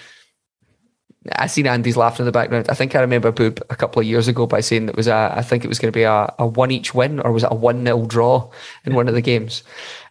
[1.37, 2.67] I seen Andy's laughing in the background.
[2.69, 5.33] I think I remember Boob a couple of years ago by saying that was a,
[5.33, 7.53] I think it was going to be a, a one each win or was it
[7.53, 8.51] a one nil draw
[8.85, 9.63] in one of the games?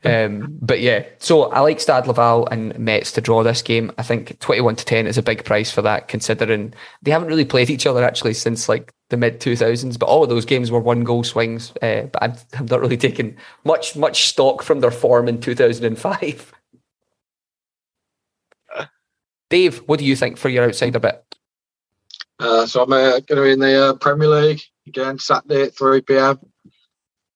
[0.06, 3.92] Um, but yeah, so I like Stade Laval and Metz to draw this game.
[3.98, 7.44] I think 21 to 10 is a big price for that, considering they haven't really
[7.44, 10.80] played each other actually since like the mid 2000s, but all of those games were
[10.80, 11.72] one goal swings.
[11.82, 16.54] Uh, but I'm, I'm not really taking much, much stock from their form in 2005.
[19.52, 21.26] Dave, what do you think for your outsider bet?
[22.40, 25.76] Uh, so I'm uh, going to be in the uh, Premier League again Saturday at
[25.76, 26.40] 3 pm.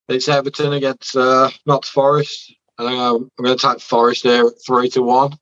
[0.08, 2.54] It's Everton against uh, Notts Forest.
[2.78, 5.38] I think I'm, going to take Forest there at 3 to 1.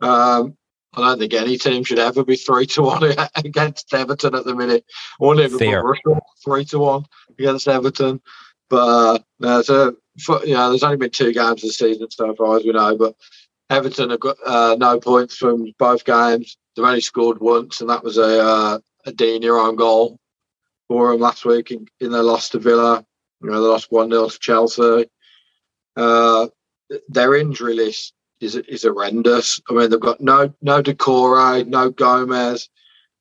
[0.00, 0.56] Um,
[0.94, 3.02] I don't think any team should ever be 3 to 1
[3.36, 4.84] against Everton at the minute.
[5.20, 5.94] I wouldn't even Fair.
[6.04, 7.04] put 3 to 1
[7.38, 8.20] against Everton.
[8.68, 9.94] But uh, there's, a,
[10.44, 12.96] you know, there's only been two games this season so far, as we know.
[12.96, 13.14] But
[13.70, 16.56] Everton have got uh, no points from both games.
[16.74, 20.18] They've only scored once, and that was a uh, a own goal
[20.88, 23.04] for them last week in, in their loss to Villa.
[23.42, 25.06] You know, they lost 1 0 to Chelsea.
[25.96, 26.48] Uh,
[27.08, 29.60] their injury list is is horrendous.
[29.68, 32.68] I mean, they've got no no Doucouré, no Gomez,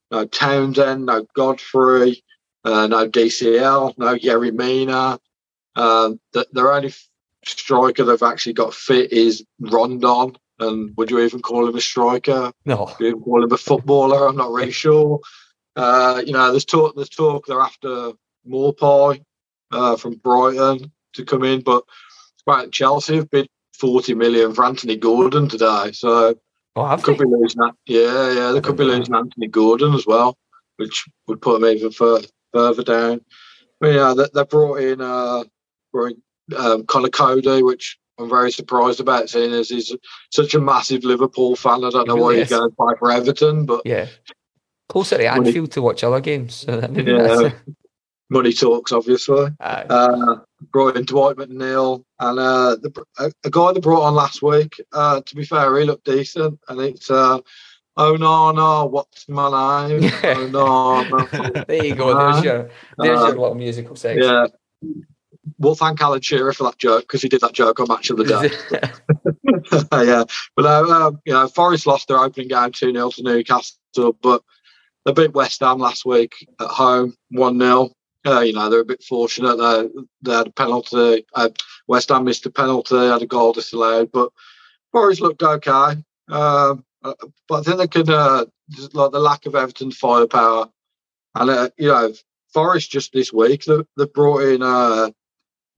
[0.10, 2.24] no Townsend, no Godfrey,
[2.66, 5.20] uh, no DCL, no Yerry Mina.
[5.76, 6.94] Uh, the, their only
[7.46, 10.38] striker they've actually got fit is Rondon.
[10.60, 12.52] And would you even call him a striker?
[12.66, 12.86] No.
[12.86, 14.28] Would you even call him a footballer?
[14.28, 15.20] I'm not really sure.
[15.76, 16.96] Uh, you know, there's talk.
[16.96, 18.12] There's talk they're after
[18.48, 19.24] Maupay
[19.72, 21.84] uh, from Brighton to come in, but
[22.46, 23.48] right, Chelsea have bid
[23.82, 26.36] 40 million for Anthony Gordon today, so
[26.78, 27.26] Oh, could they?
[27.26, 27.74] be losing that.
[27.86, 30.38] Yeah, yeah, they could be losing Anthony Gordon as well,
[30.78, 33.22] which would put them even further further down.
[33.82, 35.44] Mean, yeah, they, they brought in uh,
[35.92, 36.22] brought in
[36.56, 39.94] um, Conor Coady, which I'm very surprised about, seeing as he's
[40.32, 41.84] such a massive Liverpool fan.
[41.84, 44.08] I don't know why really he's going to play for Everton, but Yeah.
[44.88, 45.26] Closer to.
[45.26, 46.56] Anfield to watch other games.
[46.56, 47.52] So yeah,
[48.30, 49.48] money talks, obviously.
[49.60, 50.38] Uh,
[50.72, 54.80] brought in Dwight McNeil and uh, the, a, a guy they brought on last week.
[54.92, 57.40] Uh, to be fair, he looked decent, and it's uh,
[57.98, 60.12] oh no no, what's my name?
[60.24, 61.64] oh no, no.
[61.68, 62.32] there you go.
[62.32, 64.24] There's your there's Uh, your little musical section.
[64.24, 64.48] yeah.
[65.58, 68.18] We'll thank Alan Shearer for that joke because he did that joke on Match of
[68.18, 68.50] the Day.
[70.08, 70.24] yeah,
[70.56, 74.44] but uh, um, you know, Forest lost their opening game two 0 to Newcastle, but
[75.06, 77.90] they beat West Ham last week at home one 0
[78.26, 79.56] uh, You know, they're a bit fortunate.
[79.58, 79.90] They,
[80.22, 81.26] they had a penalty.
[81.34, 81.50] Uh,
[81.88, 84.32] West Ham missed a penalty, had a goal disallowed, but
[84.92, 86.04] Forest looked okay.
[86.30, 87.14] Um, uh,
[87.48, 88.46] but I think they could, uh,
[88.94, 90.70] like the lack of Everton's firepower,
[91.36, 92.14] and uh, you know,
[92.54, 95.10] Forest just this week they, they brought in uh,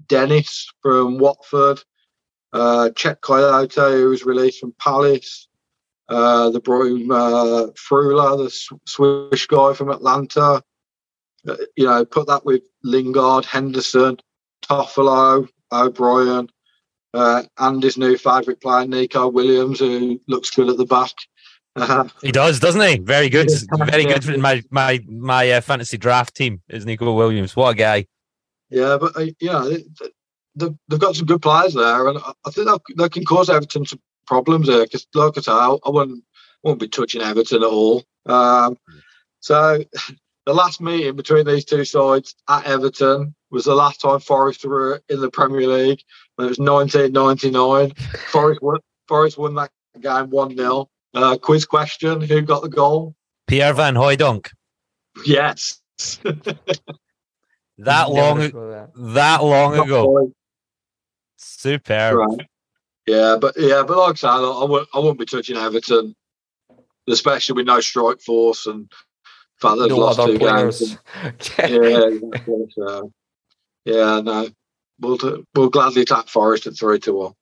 [0.07, 1.81] Dennis from Watford
[2.51, 5.47] uh, Cheikhou Kouyaté, who was released from Palace.
[6.09, 10.61] They brought in Freuler, the Sw- Swiss guy from Atlanta.
[11.47, 14.17] Uh, you know, put that with Lingard, Henderson,
[14.63, 16.49] Toffolo, O'Brien,
[17.13, 21.11] uh, and his new favourite player, Neco Williams, who looks good at the back.
[21.75, 22.99] Uh, He does, doesn't he?
[22.99, 23.49] Very good.
[23.77, 27.55] Very good my my my uh, fantasy draft team is Neco Williams.
[27.55, 28.05] What a guy.
[28.69, 29.85] Yeah, but uh, you know, they-
[30.55, 33.85] they've, they've got some good players there, and I think they they can cause Everton
[33.85, 34.83] some problems there.
[34.83, 36.23] Because, like I say, I, I wouldn't
[36.63, 38.03] wouldn't be touching Everton at all.
[38.27, 38.77] Um,
[39.39, 39.83] so,
[40.45, 45.01] the last meeting between these two sides at Everton was the last time Forest were
[45.09, 46.01] in the Premier League.
[46.37, 47.93] And it was 1999.
[48.31, 48.79] Forest won.
[49.07, 53.15] Forest won that game one 0 uh, Quiz question: Who got the goal?
[53.47, 54.49] Pierre Van Hooijdonk.
[55.25, 55.79] Yes.
[57.79, 58.91] That long that.
[58.95, 60.31] that long ago.
[61.37, 62.15] Superb.
[62.15, 62.47] Right.
[63.07, 66.15] Yeah, but yeah, but like I said, I, I, wouldn't, I wouldn't be touching Everton,
[67.09, 68.89] especially with no strike force and
[69.59, 70.79] fact they've No lost two players.
[70.79, 70.97] games.
[71.57, 71.65] Yeah,
[72.07, 72.65] exactly.
[72.77, 73.11] So,
[73.85, 74.49] yeah, no,
[74.99, 77.33] we'll do, we'll gladly tap Forest at three to one.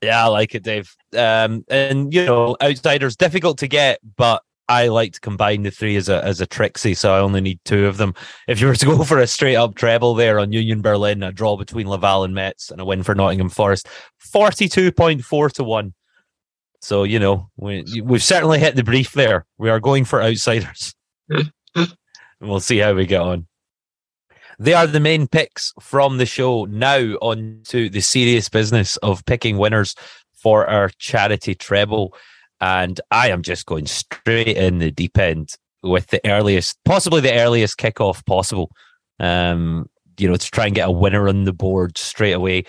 [0.00, 0.94] Yeah, I like it, Dave.
[1.16, 5.96] Um, and you know, outsiders difficult to get, but I like to combine the three
[5.96, 8.14] as a as a Trixie, so I only need two of them.
[8.48, 11.30] If you were to go for a straight up treble there on Union Berlin, a
[11.30, 13.86] draw between Laval and Metz, and a win for Nottingham Forest,
[14.18, 15.94] forty two point four to one.
[16.80, 19.46] So you know we we've certainly hit the brief there.
[19.58, 20.94] We are going for outsiders,
[22.40, 23.46] we'll see how we get on.
[24.58, 26.66] They are the main picks from the show.
[26.66, 29.94] Now on to the serious business of picking winners
[30.34, 32.14] for our charity treble.
[32.60, 37.34] And I am just going straight in the deep end with the earliest, possibly the
[37.34, 38.70] earliest kickoff possible.
[39.18, 42.64] Um, you know, to try and get a winner on the board straight away.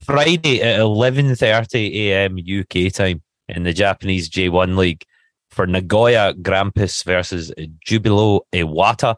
[0.00, 2.38] Friday at eleven thirty a.m.
[2.38, 5.04] UK time in the Japanese J1 League
[5.50, 7.52] for Nagoya Grampus versus
[7.86, 9.16] Jubilo Iwata.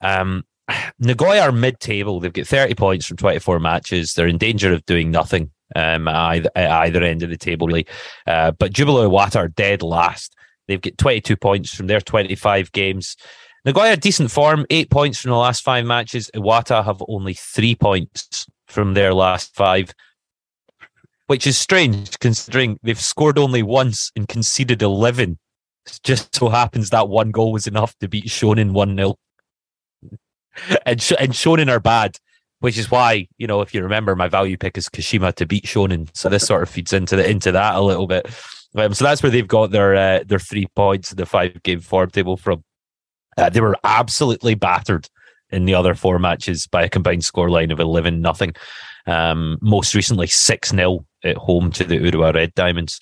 [0.00, 0.44] Um,
[0.98, 2.20] Nagoya are mid-table.
[2.20, 4.14] They've got 30 points from 24 matches.
[4.14, 7.66] They're in danger of doing nothing um, at, either, at either end of the table,
[7.66, 7.86] really.
[8.26, 10.36] Uh, but Jubilo Iwata are dead last.
[10.68, 13.16] They've got 22 points from their 25 games.
[13.64, 16.30] Nagoya, decent form, eight points from the last five matches.
[16.34, 19.92] Iwata have only three points from their last five,
[21.26, 25.38] which is strange considering they've scored only once and conceded 11.
[26.02, 29.16] Just so happens that one goal was enough to beat Shonan 1 0.
[30.86, 32.18] and, Sh- and Shonan are bad
[32.62, 35.64] which is why you know if you remember my value pick is Kashima to beat
[35.64, 38.26] Shonan, so this sort of feeds into the into that a little bit.
[38.76, 41.80] Um, so that's where they've got their uh, their three points in the five game
[41.80, 42.62] form table from.
[43.36, 45.08] Uh, they were absolutely battered
[45.50, 48.54] in the other four matches by a combined scoreline of eleven nothing.
[49.06, 53.00] Um, most recently six 0 at home to the Urawa Red Diamonds.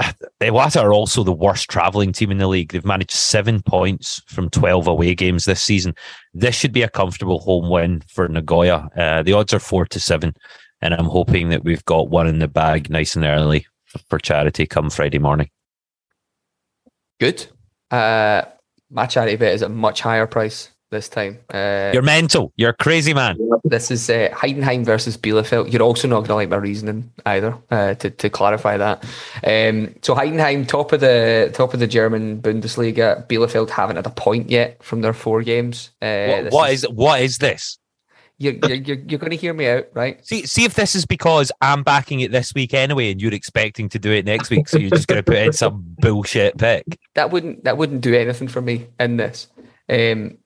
[0.40, 2.72] Iwata are also the worst travelling team in the league.
[2.72, 5.94] They've managed seven points from 12 away games this season.
[6.32, 8.88] This should be a comfortable home win for Nagoya.
[8.96, 10.34] Uh, the odds are four to seven,
[10.80, 13.66] and I'm hoping that we've got one in the bag nice and early
[14.08, 15.50] for charity come Friday morning.
[17.18, 17.46] Good.
[17.90, 18.42] Uh,
[18.90, 21.38] my charity bet is a much higher price this time.
[21.52, 22.52] Uh, You're mental.
[22.56, 23.38] You're a crazy man.
[23.64, 25.72] This is uh, Heidenheim versus Bielefeld.
[25.72, 27.56] You're also not going to like my reasoning either.
[27.70, 29.04] Uh, to to clarify that,
[29.44, 33.26] um, so Heidenheim top of the top of the German Bundesliga.
[33.28, 35.90] Bielefeld haven't had a point yet from their four games.
[36.02, 37.78] Uh, what, what is, is what is this?
[38.38, 40.26] You're, you're, you're going to hear me out, right?
[40.26, 43.90] See, see if this is because I'm backing it this week anyway, and you're expecting
[43.90, 46.98] to do it next week, so you're just going to put in some bullshit pick.
[47.16, 49.48] That wouldn't that wouldn't do anything for me in this.
[49.90, 50.38] Um,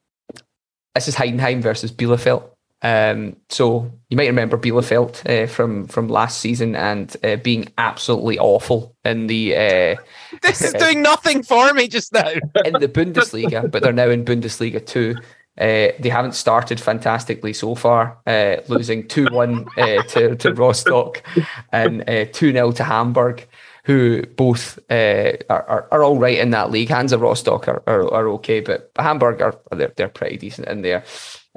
[0.94, 2.50] this is Heidenheim versus Bielefeld.
[2.82, 8.38] Um, so you might remember Bielefeld uh, from from last season and uh, being absolutely
[8.38, 9.56] awful in the.
[9.56, 9.96] Uh,
[10.42, 12.28] this is doing nothing for me just now
[12.64, 15.16] in the Bundesliga, but they're now in Bundesliga two.
[15.56, 21.22] Uh, they haven't started fantastically so far, uh, losing 2 1 uh, to, to Rostock
[21.70, 23.46] and 2 0 to Hamburg
[23.84, 26.88] who both uh, are, are, are all right in that league.
[26.88, 31.04] Hansa Rostock are, are, are okay, but Hamburg are they're, they're pretty decent in there.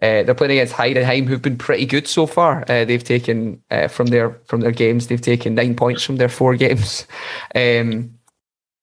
[0.02, 2.64] Uh, they're playing against Heidenheim, who've been pretty good so far.
[2.70, 6.30] Uh, they've taken uh, from their from their games, they've taken nine points from their
[6.30, 7.08] four games.
[7.56, 8.14] Um,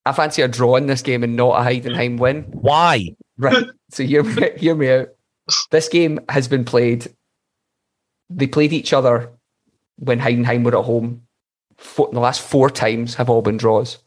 [0.06, 2.42] I fancy a draw in this game and not a Heidenheim win.
[2.50, 3.14] Why?
[3.38, 3.64] Right.
[3.90, 5.08] So hear me, hear me out.
[5.70, 7.06] This game has been played.
[8.28, 9.30] They played each other
[9.96, 11.22] when Heidenheim were at home
[11.76, 13.98] four, the last four times have all been draws.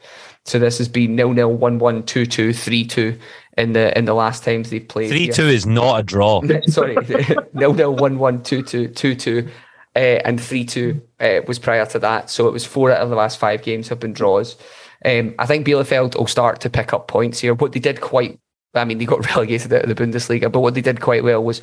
[0.46, 3.20] So this has been nil nil, one one, two two, three two
[3.58, 5.10] in the in the last times they've played.
[5.10, 6.42] Three two is not a draw.
[6.68, 6.96] Sorry,
[7.54, 9.50] nil nil, one one, two two, two two,
[9.96, 12.30] uh, and three two uh, was prior to that.
[12.30, 14.56] So it was four out of the last five games have been draws.
[15.04, 17.54] Um, I think Bielefeld will start to pick up points here.
[17.54, 18.40] What they did quite,
[18.74, 21.44] I mean, they got relegated out of the Bundesliga, but what they did quite well
[21.44, 21.62] was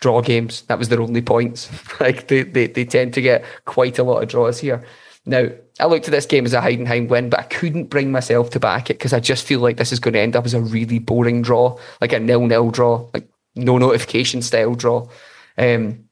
[0.00, 0.62] draw games.
[0.62, 1.70] That was their only points.
[2.00, 4.84] like they, they, they tend to get quite a lot of draws here.
[5.24, 5.48] Now,
[5.78, 8.60] I looked at this game as a Heidenheim win, but I couldn't bring myself to
[8.60, 10.60] back it because I just feel like this is going to end up as a
[10.60, 15.06] really boring draw, like a nil-nil draw, like no notification style draw.
[15.56, 16.08] Um,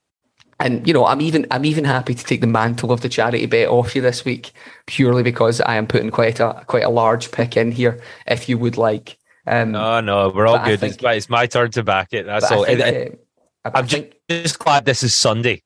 [0.61, 3.47] and you know, I'm even I'm even happy to take the mantle of the charity
[3.47, 4.53] bet off you this week,
[4.87, 8.01] purely because I am putting quite a quite a large pick in here.
[8.27, 10.79] If you would like, um, no, no, we're all good.
[10.79, 12.27] Think, it's, my, it's my turn to back it.
[12.27, 12.65] That's all.
[12.65, 13.27] Think, it,
[13.65, 15.63] I'm think, just glad this is Sunday,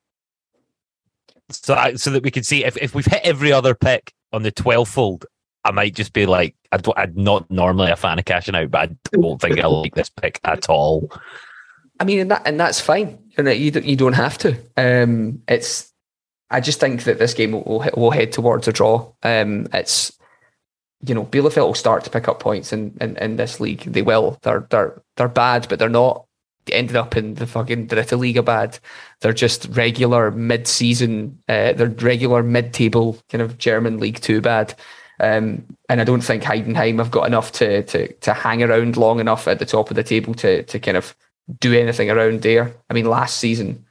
[1.51, 4.42] so I, so that we can see if, if we've hit every other pick on
[4.42, 5.26] the twelve fold.
[5.64, 8.90] I might just be like, I'd, I'm not normally a fan of cashing out, but
[8.90, 11.11] I don't think I like this pick at all.
[11.99, 13.18] I mean, and that and that's fine.
[13.38, 14.57] You don't, you don't have to.
[14.76, 15.92] Um, it's.
[16.51, 19.12] I just think that this game will will, will head towards a draw.
[19.22, 20.12] Um, it's
[21.07, 23.80] you know, Bielefeld will start to pick up points in, in, in this league.
[23.80, 24.38] They will.
[24.42, 26.26] They're they're they're bad, but they're not
[26.71, 28.79] ended up in the fucking Dritte Liga bad.
[29.21, 34.75] They're just regular mid-season, uh, they're regular mid-table kind of German League Two bad.
[35.21, 39.21] Um, and I don't think Heidenheim have got enough to to to hang around long
[39.21, 41.15] enough at the top of the table to to kind of
[41.61, 42.75] do anything around there.
[42.91, 43.85] I mean, last season,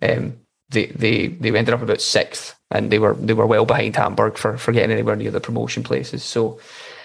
[0.00, 0.38] um,
[0.70, 4.38] they they they ended up about sixth, and they were they were well behind Hamburg
[4.38, 6.22] for for getting anywhere near the promotion places.
[6.24, 6.58] So,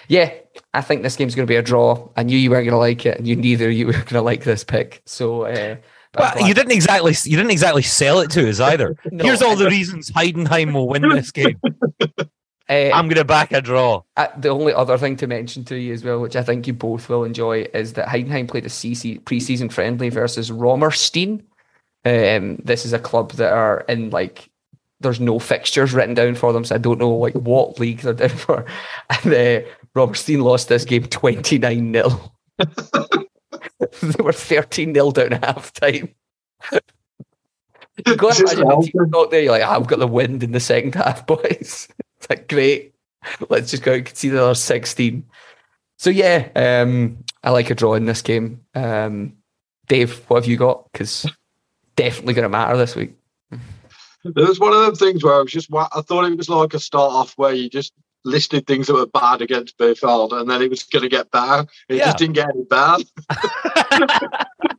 [0.08, 0.32] yeah,
[0.74, 2.08] I think this game's going to be a draw.
[2.16, 4.22] I knew you weren't going to like it, and you neither you were going to
[4.22, 5.02] like this pick.
[5.06, 5.42] So.
[5.42, 5.76] Uh,
[6.12, 8.96] but you didn't exactly you didn't exactly sell it to us either.
[9.10, 11.60] no, Here's all the reasons Heidenheim will win this game.
[11.62, 12.24] Uh,
[12.68, 14.02] I'm going to back a draw.
[14.16, 16.72] Uh, the only other thing to mention to you as well, which I think you
[16.72, 21.42] both will enjoy, is that Heidenheim played a CC, pre-season friendly versus Römerstein.
[22.06, 24.48] Um, this is a club that are in like
[25.00, 28.14] there's no fixtures written down for them, so I don't know like what league they're
[28.14, 28.64] down for.
[29.10, 32.32] And uh, Römerstein lost this game 29 0.
[34.02, 36.14] they were 13 0 down at half time.
[38.06, 40.94] you go and imagine out there, you're like, I've got the wind in the second
[40.96, 41.88] half, boys.
[42.18, 42.94] it's like, great.
[43.48, 45.24] Let's just go and see the other 16.
[45.98, 48.60] So, yeah, um, I like a draw in this game.
[48.74, 49.34] Um,
[49.88, 50.90] Dave, what have you got?
[50.92, 51.26] Because
[51.96, 53.14] definitely going to matter this week.
[54.34, 56.74] It was one of them things where I was just, I thought it was like
[56.74, 57.92] a start off where you just
[58.24, 61.66] listed things that were bad against Bielefeld, and then it was going to get better.
[61.88, 62.06] It yeah.
[62.06, 63.02] just didn't get any bad.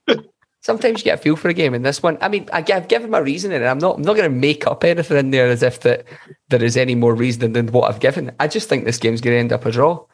[0.61, 2.89] Sometimes you get a feel for a game, in this one, I mean, I, have
[2.89, 5.47] given my reasoning, and I'm not, I'm not going to make up anything in there
[5.47, 6.03] as if that
[6.49, 8.31] there is any more reasoning than what I've given.
[8.39, 10.05] I just think this game's going to end up a draw.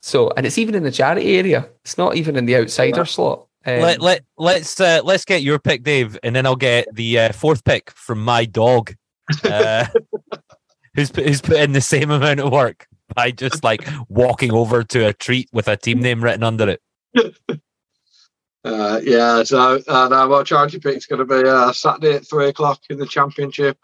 [0.00, 1.68] So, and it's even in the charity area.
[1.84, 3.04] It's not even in the outsider yeah.
[3.04, 3.46] slot.
[3.66, 7.18] Um, let let let's uh, let's get your pick, Dave, and then I'll get the
[7.18, 8.94] uh, fourth pick from my dog.
[9.44, 9.86] Uh,
[10.94, 15.08] who's who's put in the same amount of work by just like walking over to
[15.08, 16.82] a treat with a team name written under it.
[18.62, 22.48] Uh, yeah, so uh, now my charity pick's going to be uh, Saturday at three
[22.48, 23.78] o'clock in the championship,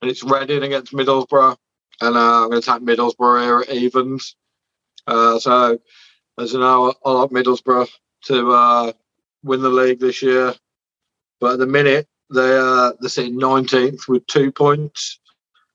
[0.00, 1.56] and it's Reading against Middlesbrough,
[2.00, 4.34] and uh, I'm going to take Middlesbrough here at evens.
[5.06, 5.78] Uh, so,
[6.38, 7.90] as you know, I like Middlesbrough
[8.24, 8.92] to uh,
[9.46, 10.54] win the league this year,
[11.40, 15.20] but at the minute they uh, they're sitting 19th with two points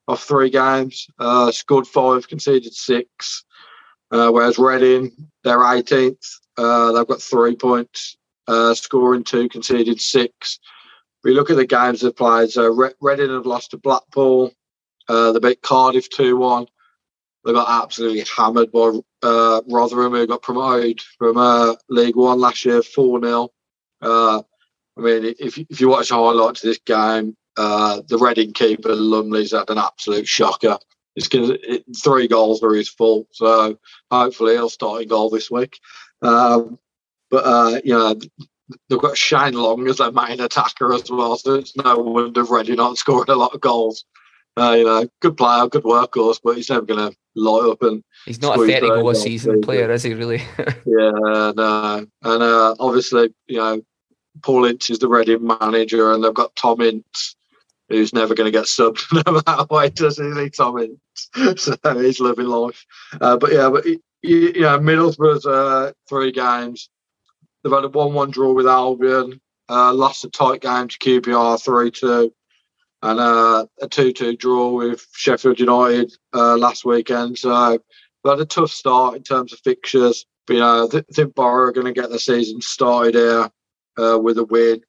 [0.08, 3.46] off three games, uh, scored five, conceded six.
[4.12, 5.12] Uh, whereas Reading,
[5.44, 6.26] they're 18th.
[6.58, 8.18] Uh, they've got three points,
[8.48, 10.60] uh, scoring two, conceded six.
[11.24, 12.52] We look at the games they've played.
[12.52, 14.52] So Re- Reading have lost to Blackpool.
[15.08, 16.66] Uh, they beat Cardiff 2 1.
[17.46, 22.84] They got absolutely hammered by uh, Rotherham, who got promoted from League One last year
[22.84, 23.50] 4 0.
[24.02, 24.42] Uh,
[24.98, 29.52] I mean, if, if you watch highlights of this game, uh, the Reading keeper Lumley's
[29.52, 30.78] had an absolute shocker.
[31.16, 33.78] It's because it, three goals were his fault, so
[34.10, 35.78] hopefully he'll start a goal this week.
[36.22, 36.80] Um,
[37.30, 38.16] but uh, you know,
[38.90, 42.80] they've got Shane Long as their main attacker as well, so it's no wonder Reading
[42.80, 44.06] aren't scoring a lot of goals.
[44.58, 48.04] Uh, you know, good player, good workhorse, but he's never going to light up and.
[48.26, 50.14] He's not a thirty goal a season player, is he?
[50.14, 50.44] Really?
[50.58, 53.82] yeah, no, and uh, obviously, you know,
[54.42, 57.36] Paul Ince is the Reading manager, and they've got Tom Ince,
[57.90, 60.18] who's never going to get subbed no matter what does.
[60.18, 62.86] he, Tom Ince, so he's living life.
[63.20, 66.90] Uh, but yeah, but you, know, Middlesbrough's uh, three games.
[67.64, 72.34] They've had a one-one draw with Albion, uh, lost a tight game to QPR three-two,
[73.04, 77.38] and uh, a two-two draw with Sheffield United uh, last weekend.
[77.38, 77.72] So
[78.24, 80.26] they've had a tough start in terms of fixtures.
[80.48, 83.52] But you know, I th- think Borough are going to get the season started here
[83.98, 84.82] uh, with a win.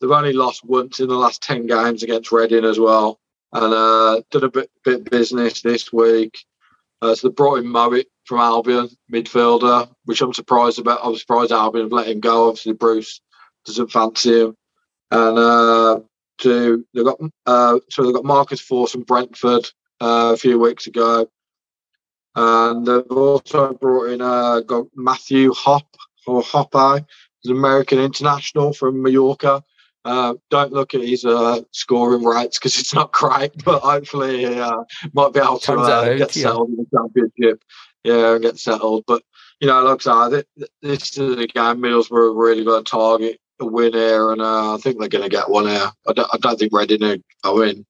[0.00, 3.20] They've only lost once in the last 10 games against Reading as well.
[3.52, 6.38] And uh, a bit, bit business this week.
[7.00, 11.04] Uh, so they brought in Mowatt from Albion, midfielder, which I'm surprised about.
[11.04, 12.48] I was surprised Albion have let him go.
[12.48, 13.20] Obviously, Bruce
[13.64, 14.56] doesn't fancy him.
[15.10, 16.00] And uh,
[16.38, 19.64] to they've got uh, so they've got Marcus Forss from Brentford
[20.00, 21.28] uh, a few weeks ago,
[22.34, 25.86] and they've also brought in uh, got Matthew Hop
[26.26, 27.04] or Hoppe,
[27.44, 29.62] an American international from Mallorca.
[30.04, 34.58] Uh, don't look at his uh, scoring rates because it's not great, but hopefully he
[34.58, 34.82] uh,
[35.12, 37.62] might be able to uh, get settled in the championship.
[38.02, 39.04] Yeah, and get settled.
[39.06, 39.22] But
[39.60, 40.44] you know, like I said,
[40.82, 44.78] this is a game Middlesbrough really got to target a win here, and uh, I
[44.78, 45.90] think they're going to get one here.
[46.08, 47.04] I don't, I don't think Reading.
[47.04, 47.86] Are, I mean,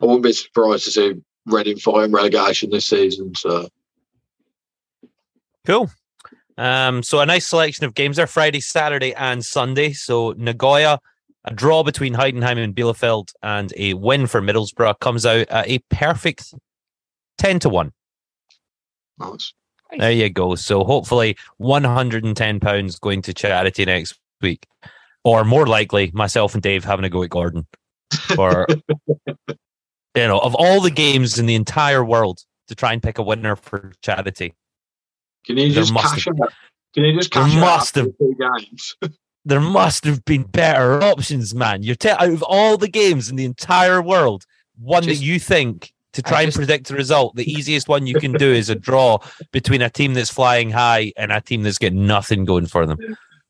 [0.00, 1.14] I wouldn't be surprised to see
[1.46, 3.34] Reading fighting relegation this season.
[3.34, 3.68] So
[5.66, 5.90] cool.
[6.60, 9.94] Um, so a nice selection of games there Friday, Saturday, and Sunday.
[9.94, 11.00] So Nagoya,
[11.46, 15.78] a draw between Heidenheim and Bielefeld, and a win for Middlesbrough comes out at a
[15.88, 16.52] perfect
[17.38, 17.92] ten to one.
[19.18, 19.54] Nice.
[19.96, 20.54] There you go.
[20.54, 24.66] So hopefully, one hundred and ten pounds going to charity next week.
[25.24, 27.66] or more likely, myself and Dave having a go at Gordon.
[28.36, 28.66] Or
[29.48, 29.56] you
[30.14, 33.56] know, of all the games in the entire world to try and pick a winner
[33.56, 34.52] for charity.
[35.46, 36.36] Can you just cash have,
[36.94, 38.96] Can you just cash there must have games?
[39.44, 41.82] there must have been better options, man.
[41.82, 44.44] You're te- out of all the games in the entire world,
[44.78, 48.06] one just, that you think to try just, and predict the result, the easiest one
[48.06, 49.18] you can do is a draw
[49.52, 52.98] between a team that's flying high and a team that's got nothing going for them.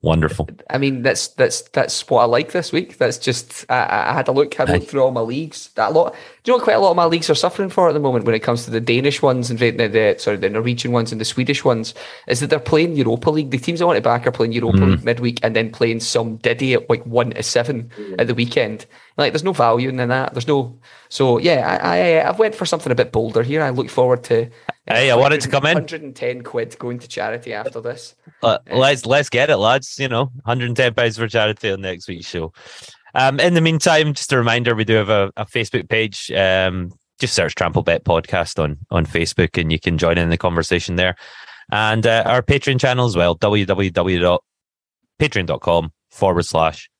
[0.02, 0.48] Wonderful.
[0.70, 2.96] I mean, that's that's that's what I like this week.
[2.96, 5.68] That's just I, I had a look, had a look through all my leagues.
[5.74, 7.86] That a lot, do you know, quite a lot of my leagues are suffering for
[7.86, 10.48] at the moment when it comes to the Danish ones and the, the sorry the
[10.48, 11.92] Norwegian ones and the Swedish ones.
[12.28, 13.50] Is that they're playing Europa League?
[13.50, 14.90] The teams I want to back are playing Europa mm.
[14.92, 18.86] League midweek and then playing some Diddy at like one to seven at the weekend.
[19.18, 20.32] Like, there's no value in that.
[20.32, 20.78] There's no.
[21.10, 23.62] So yeah, I I I've went for something a bit bolder here.
[23.62, 24.48] I look forward to.
[24.90, 25.74] Hey, I wanted to come in.
[25.74, 28.16] 110 quid going to charity after this.
[28.42, 29.96] Uh, let's let's get it, lads.
[29.98, 32.52] You know, 110 pounds for charity on next week's show.
[33.14, 36.30] Um, in the meantime, just a reminder, we do have a, a Facebook page.
[36.32, 40.36] Um, just search Trampled Bet Podcast on on Facebook, and you can join in the
[40.36, 41.14] conversation there.
[41.70, 46.90] And uh, our Patreon channel as well, www.patreon.com forward slash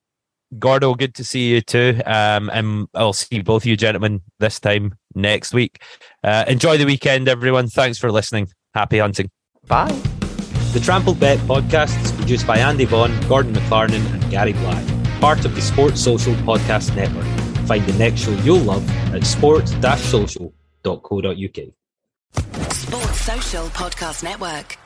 [0.58, 2.00] Gordo, good to see you too.
[2.06, 5.82] Um, and I'll see both of you gentlemen this time next week.
[6.22, 7.68] Uh, enjoy the weekend, everyone.
[7.68, 8.48] Thanks for listening.
[8.74, 9.30] Happy hunting.
[9.66, 9.92] Bye.
[10.72, 14.86] The Trampled Bet podcast is produced by Andy Vaughan, Gordon McLarnon, and Gary Black,
[15.20, 17.24] part of the Sports Social Podcast Network.
[17.66, 19.22] Find the next show you'll love at
[20.86, 21.74] sports-social.co.uk.
[22.72, 24.85] Sports Social Podcast Network.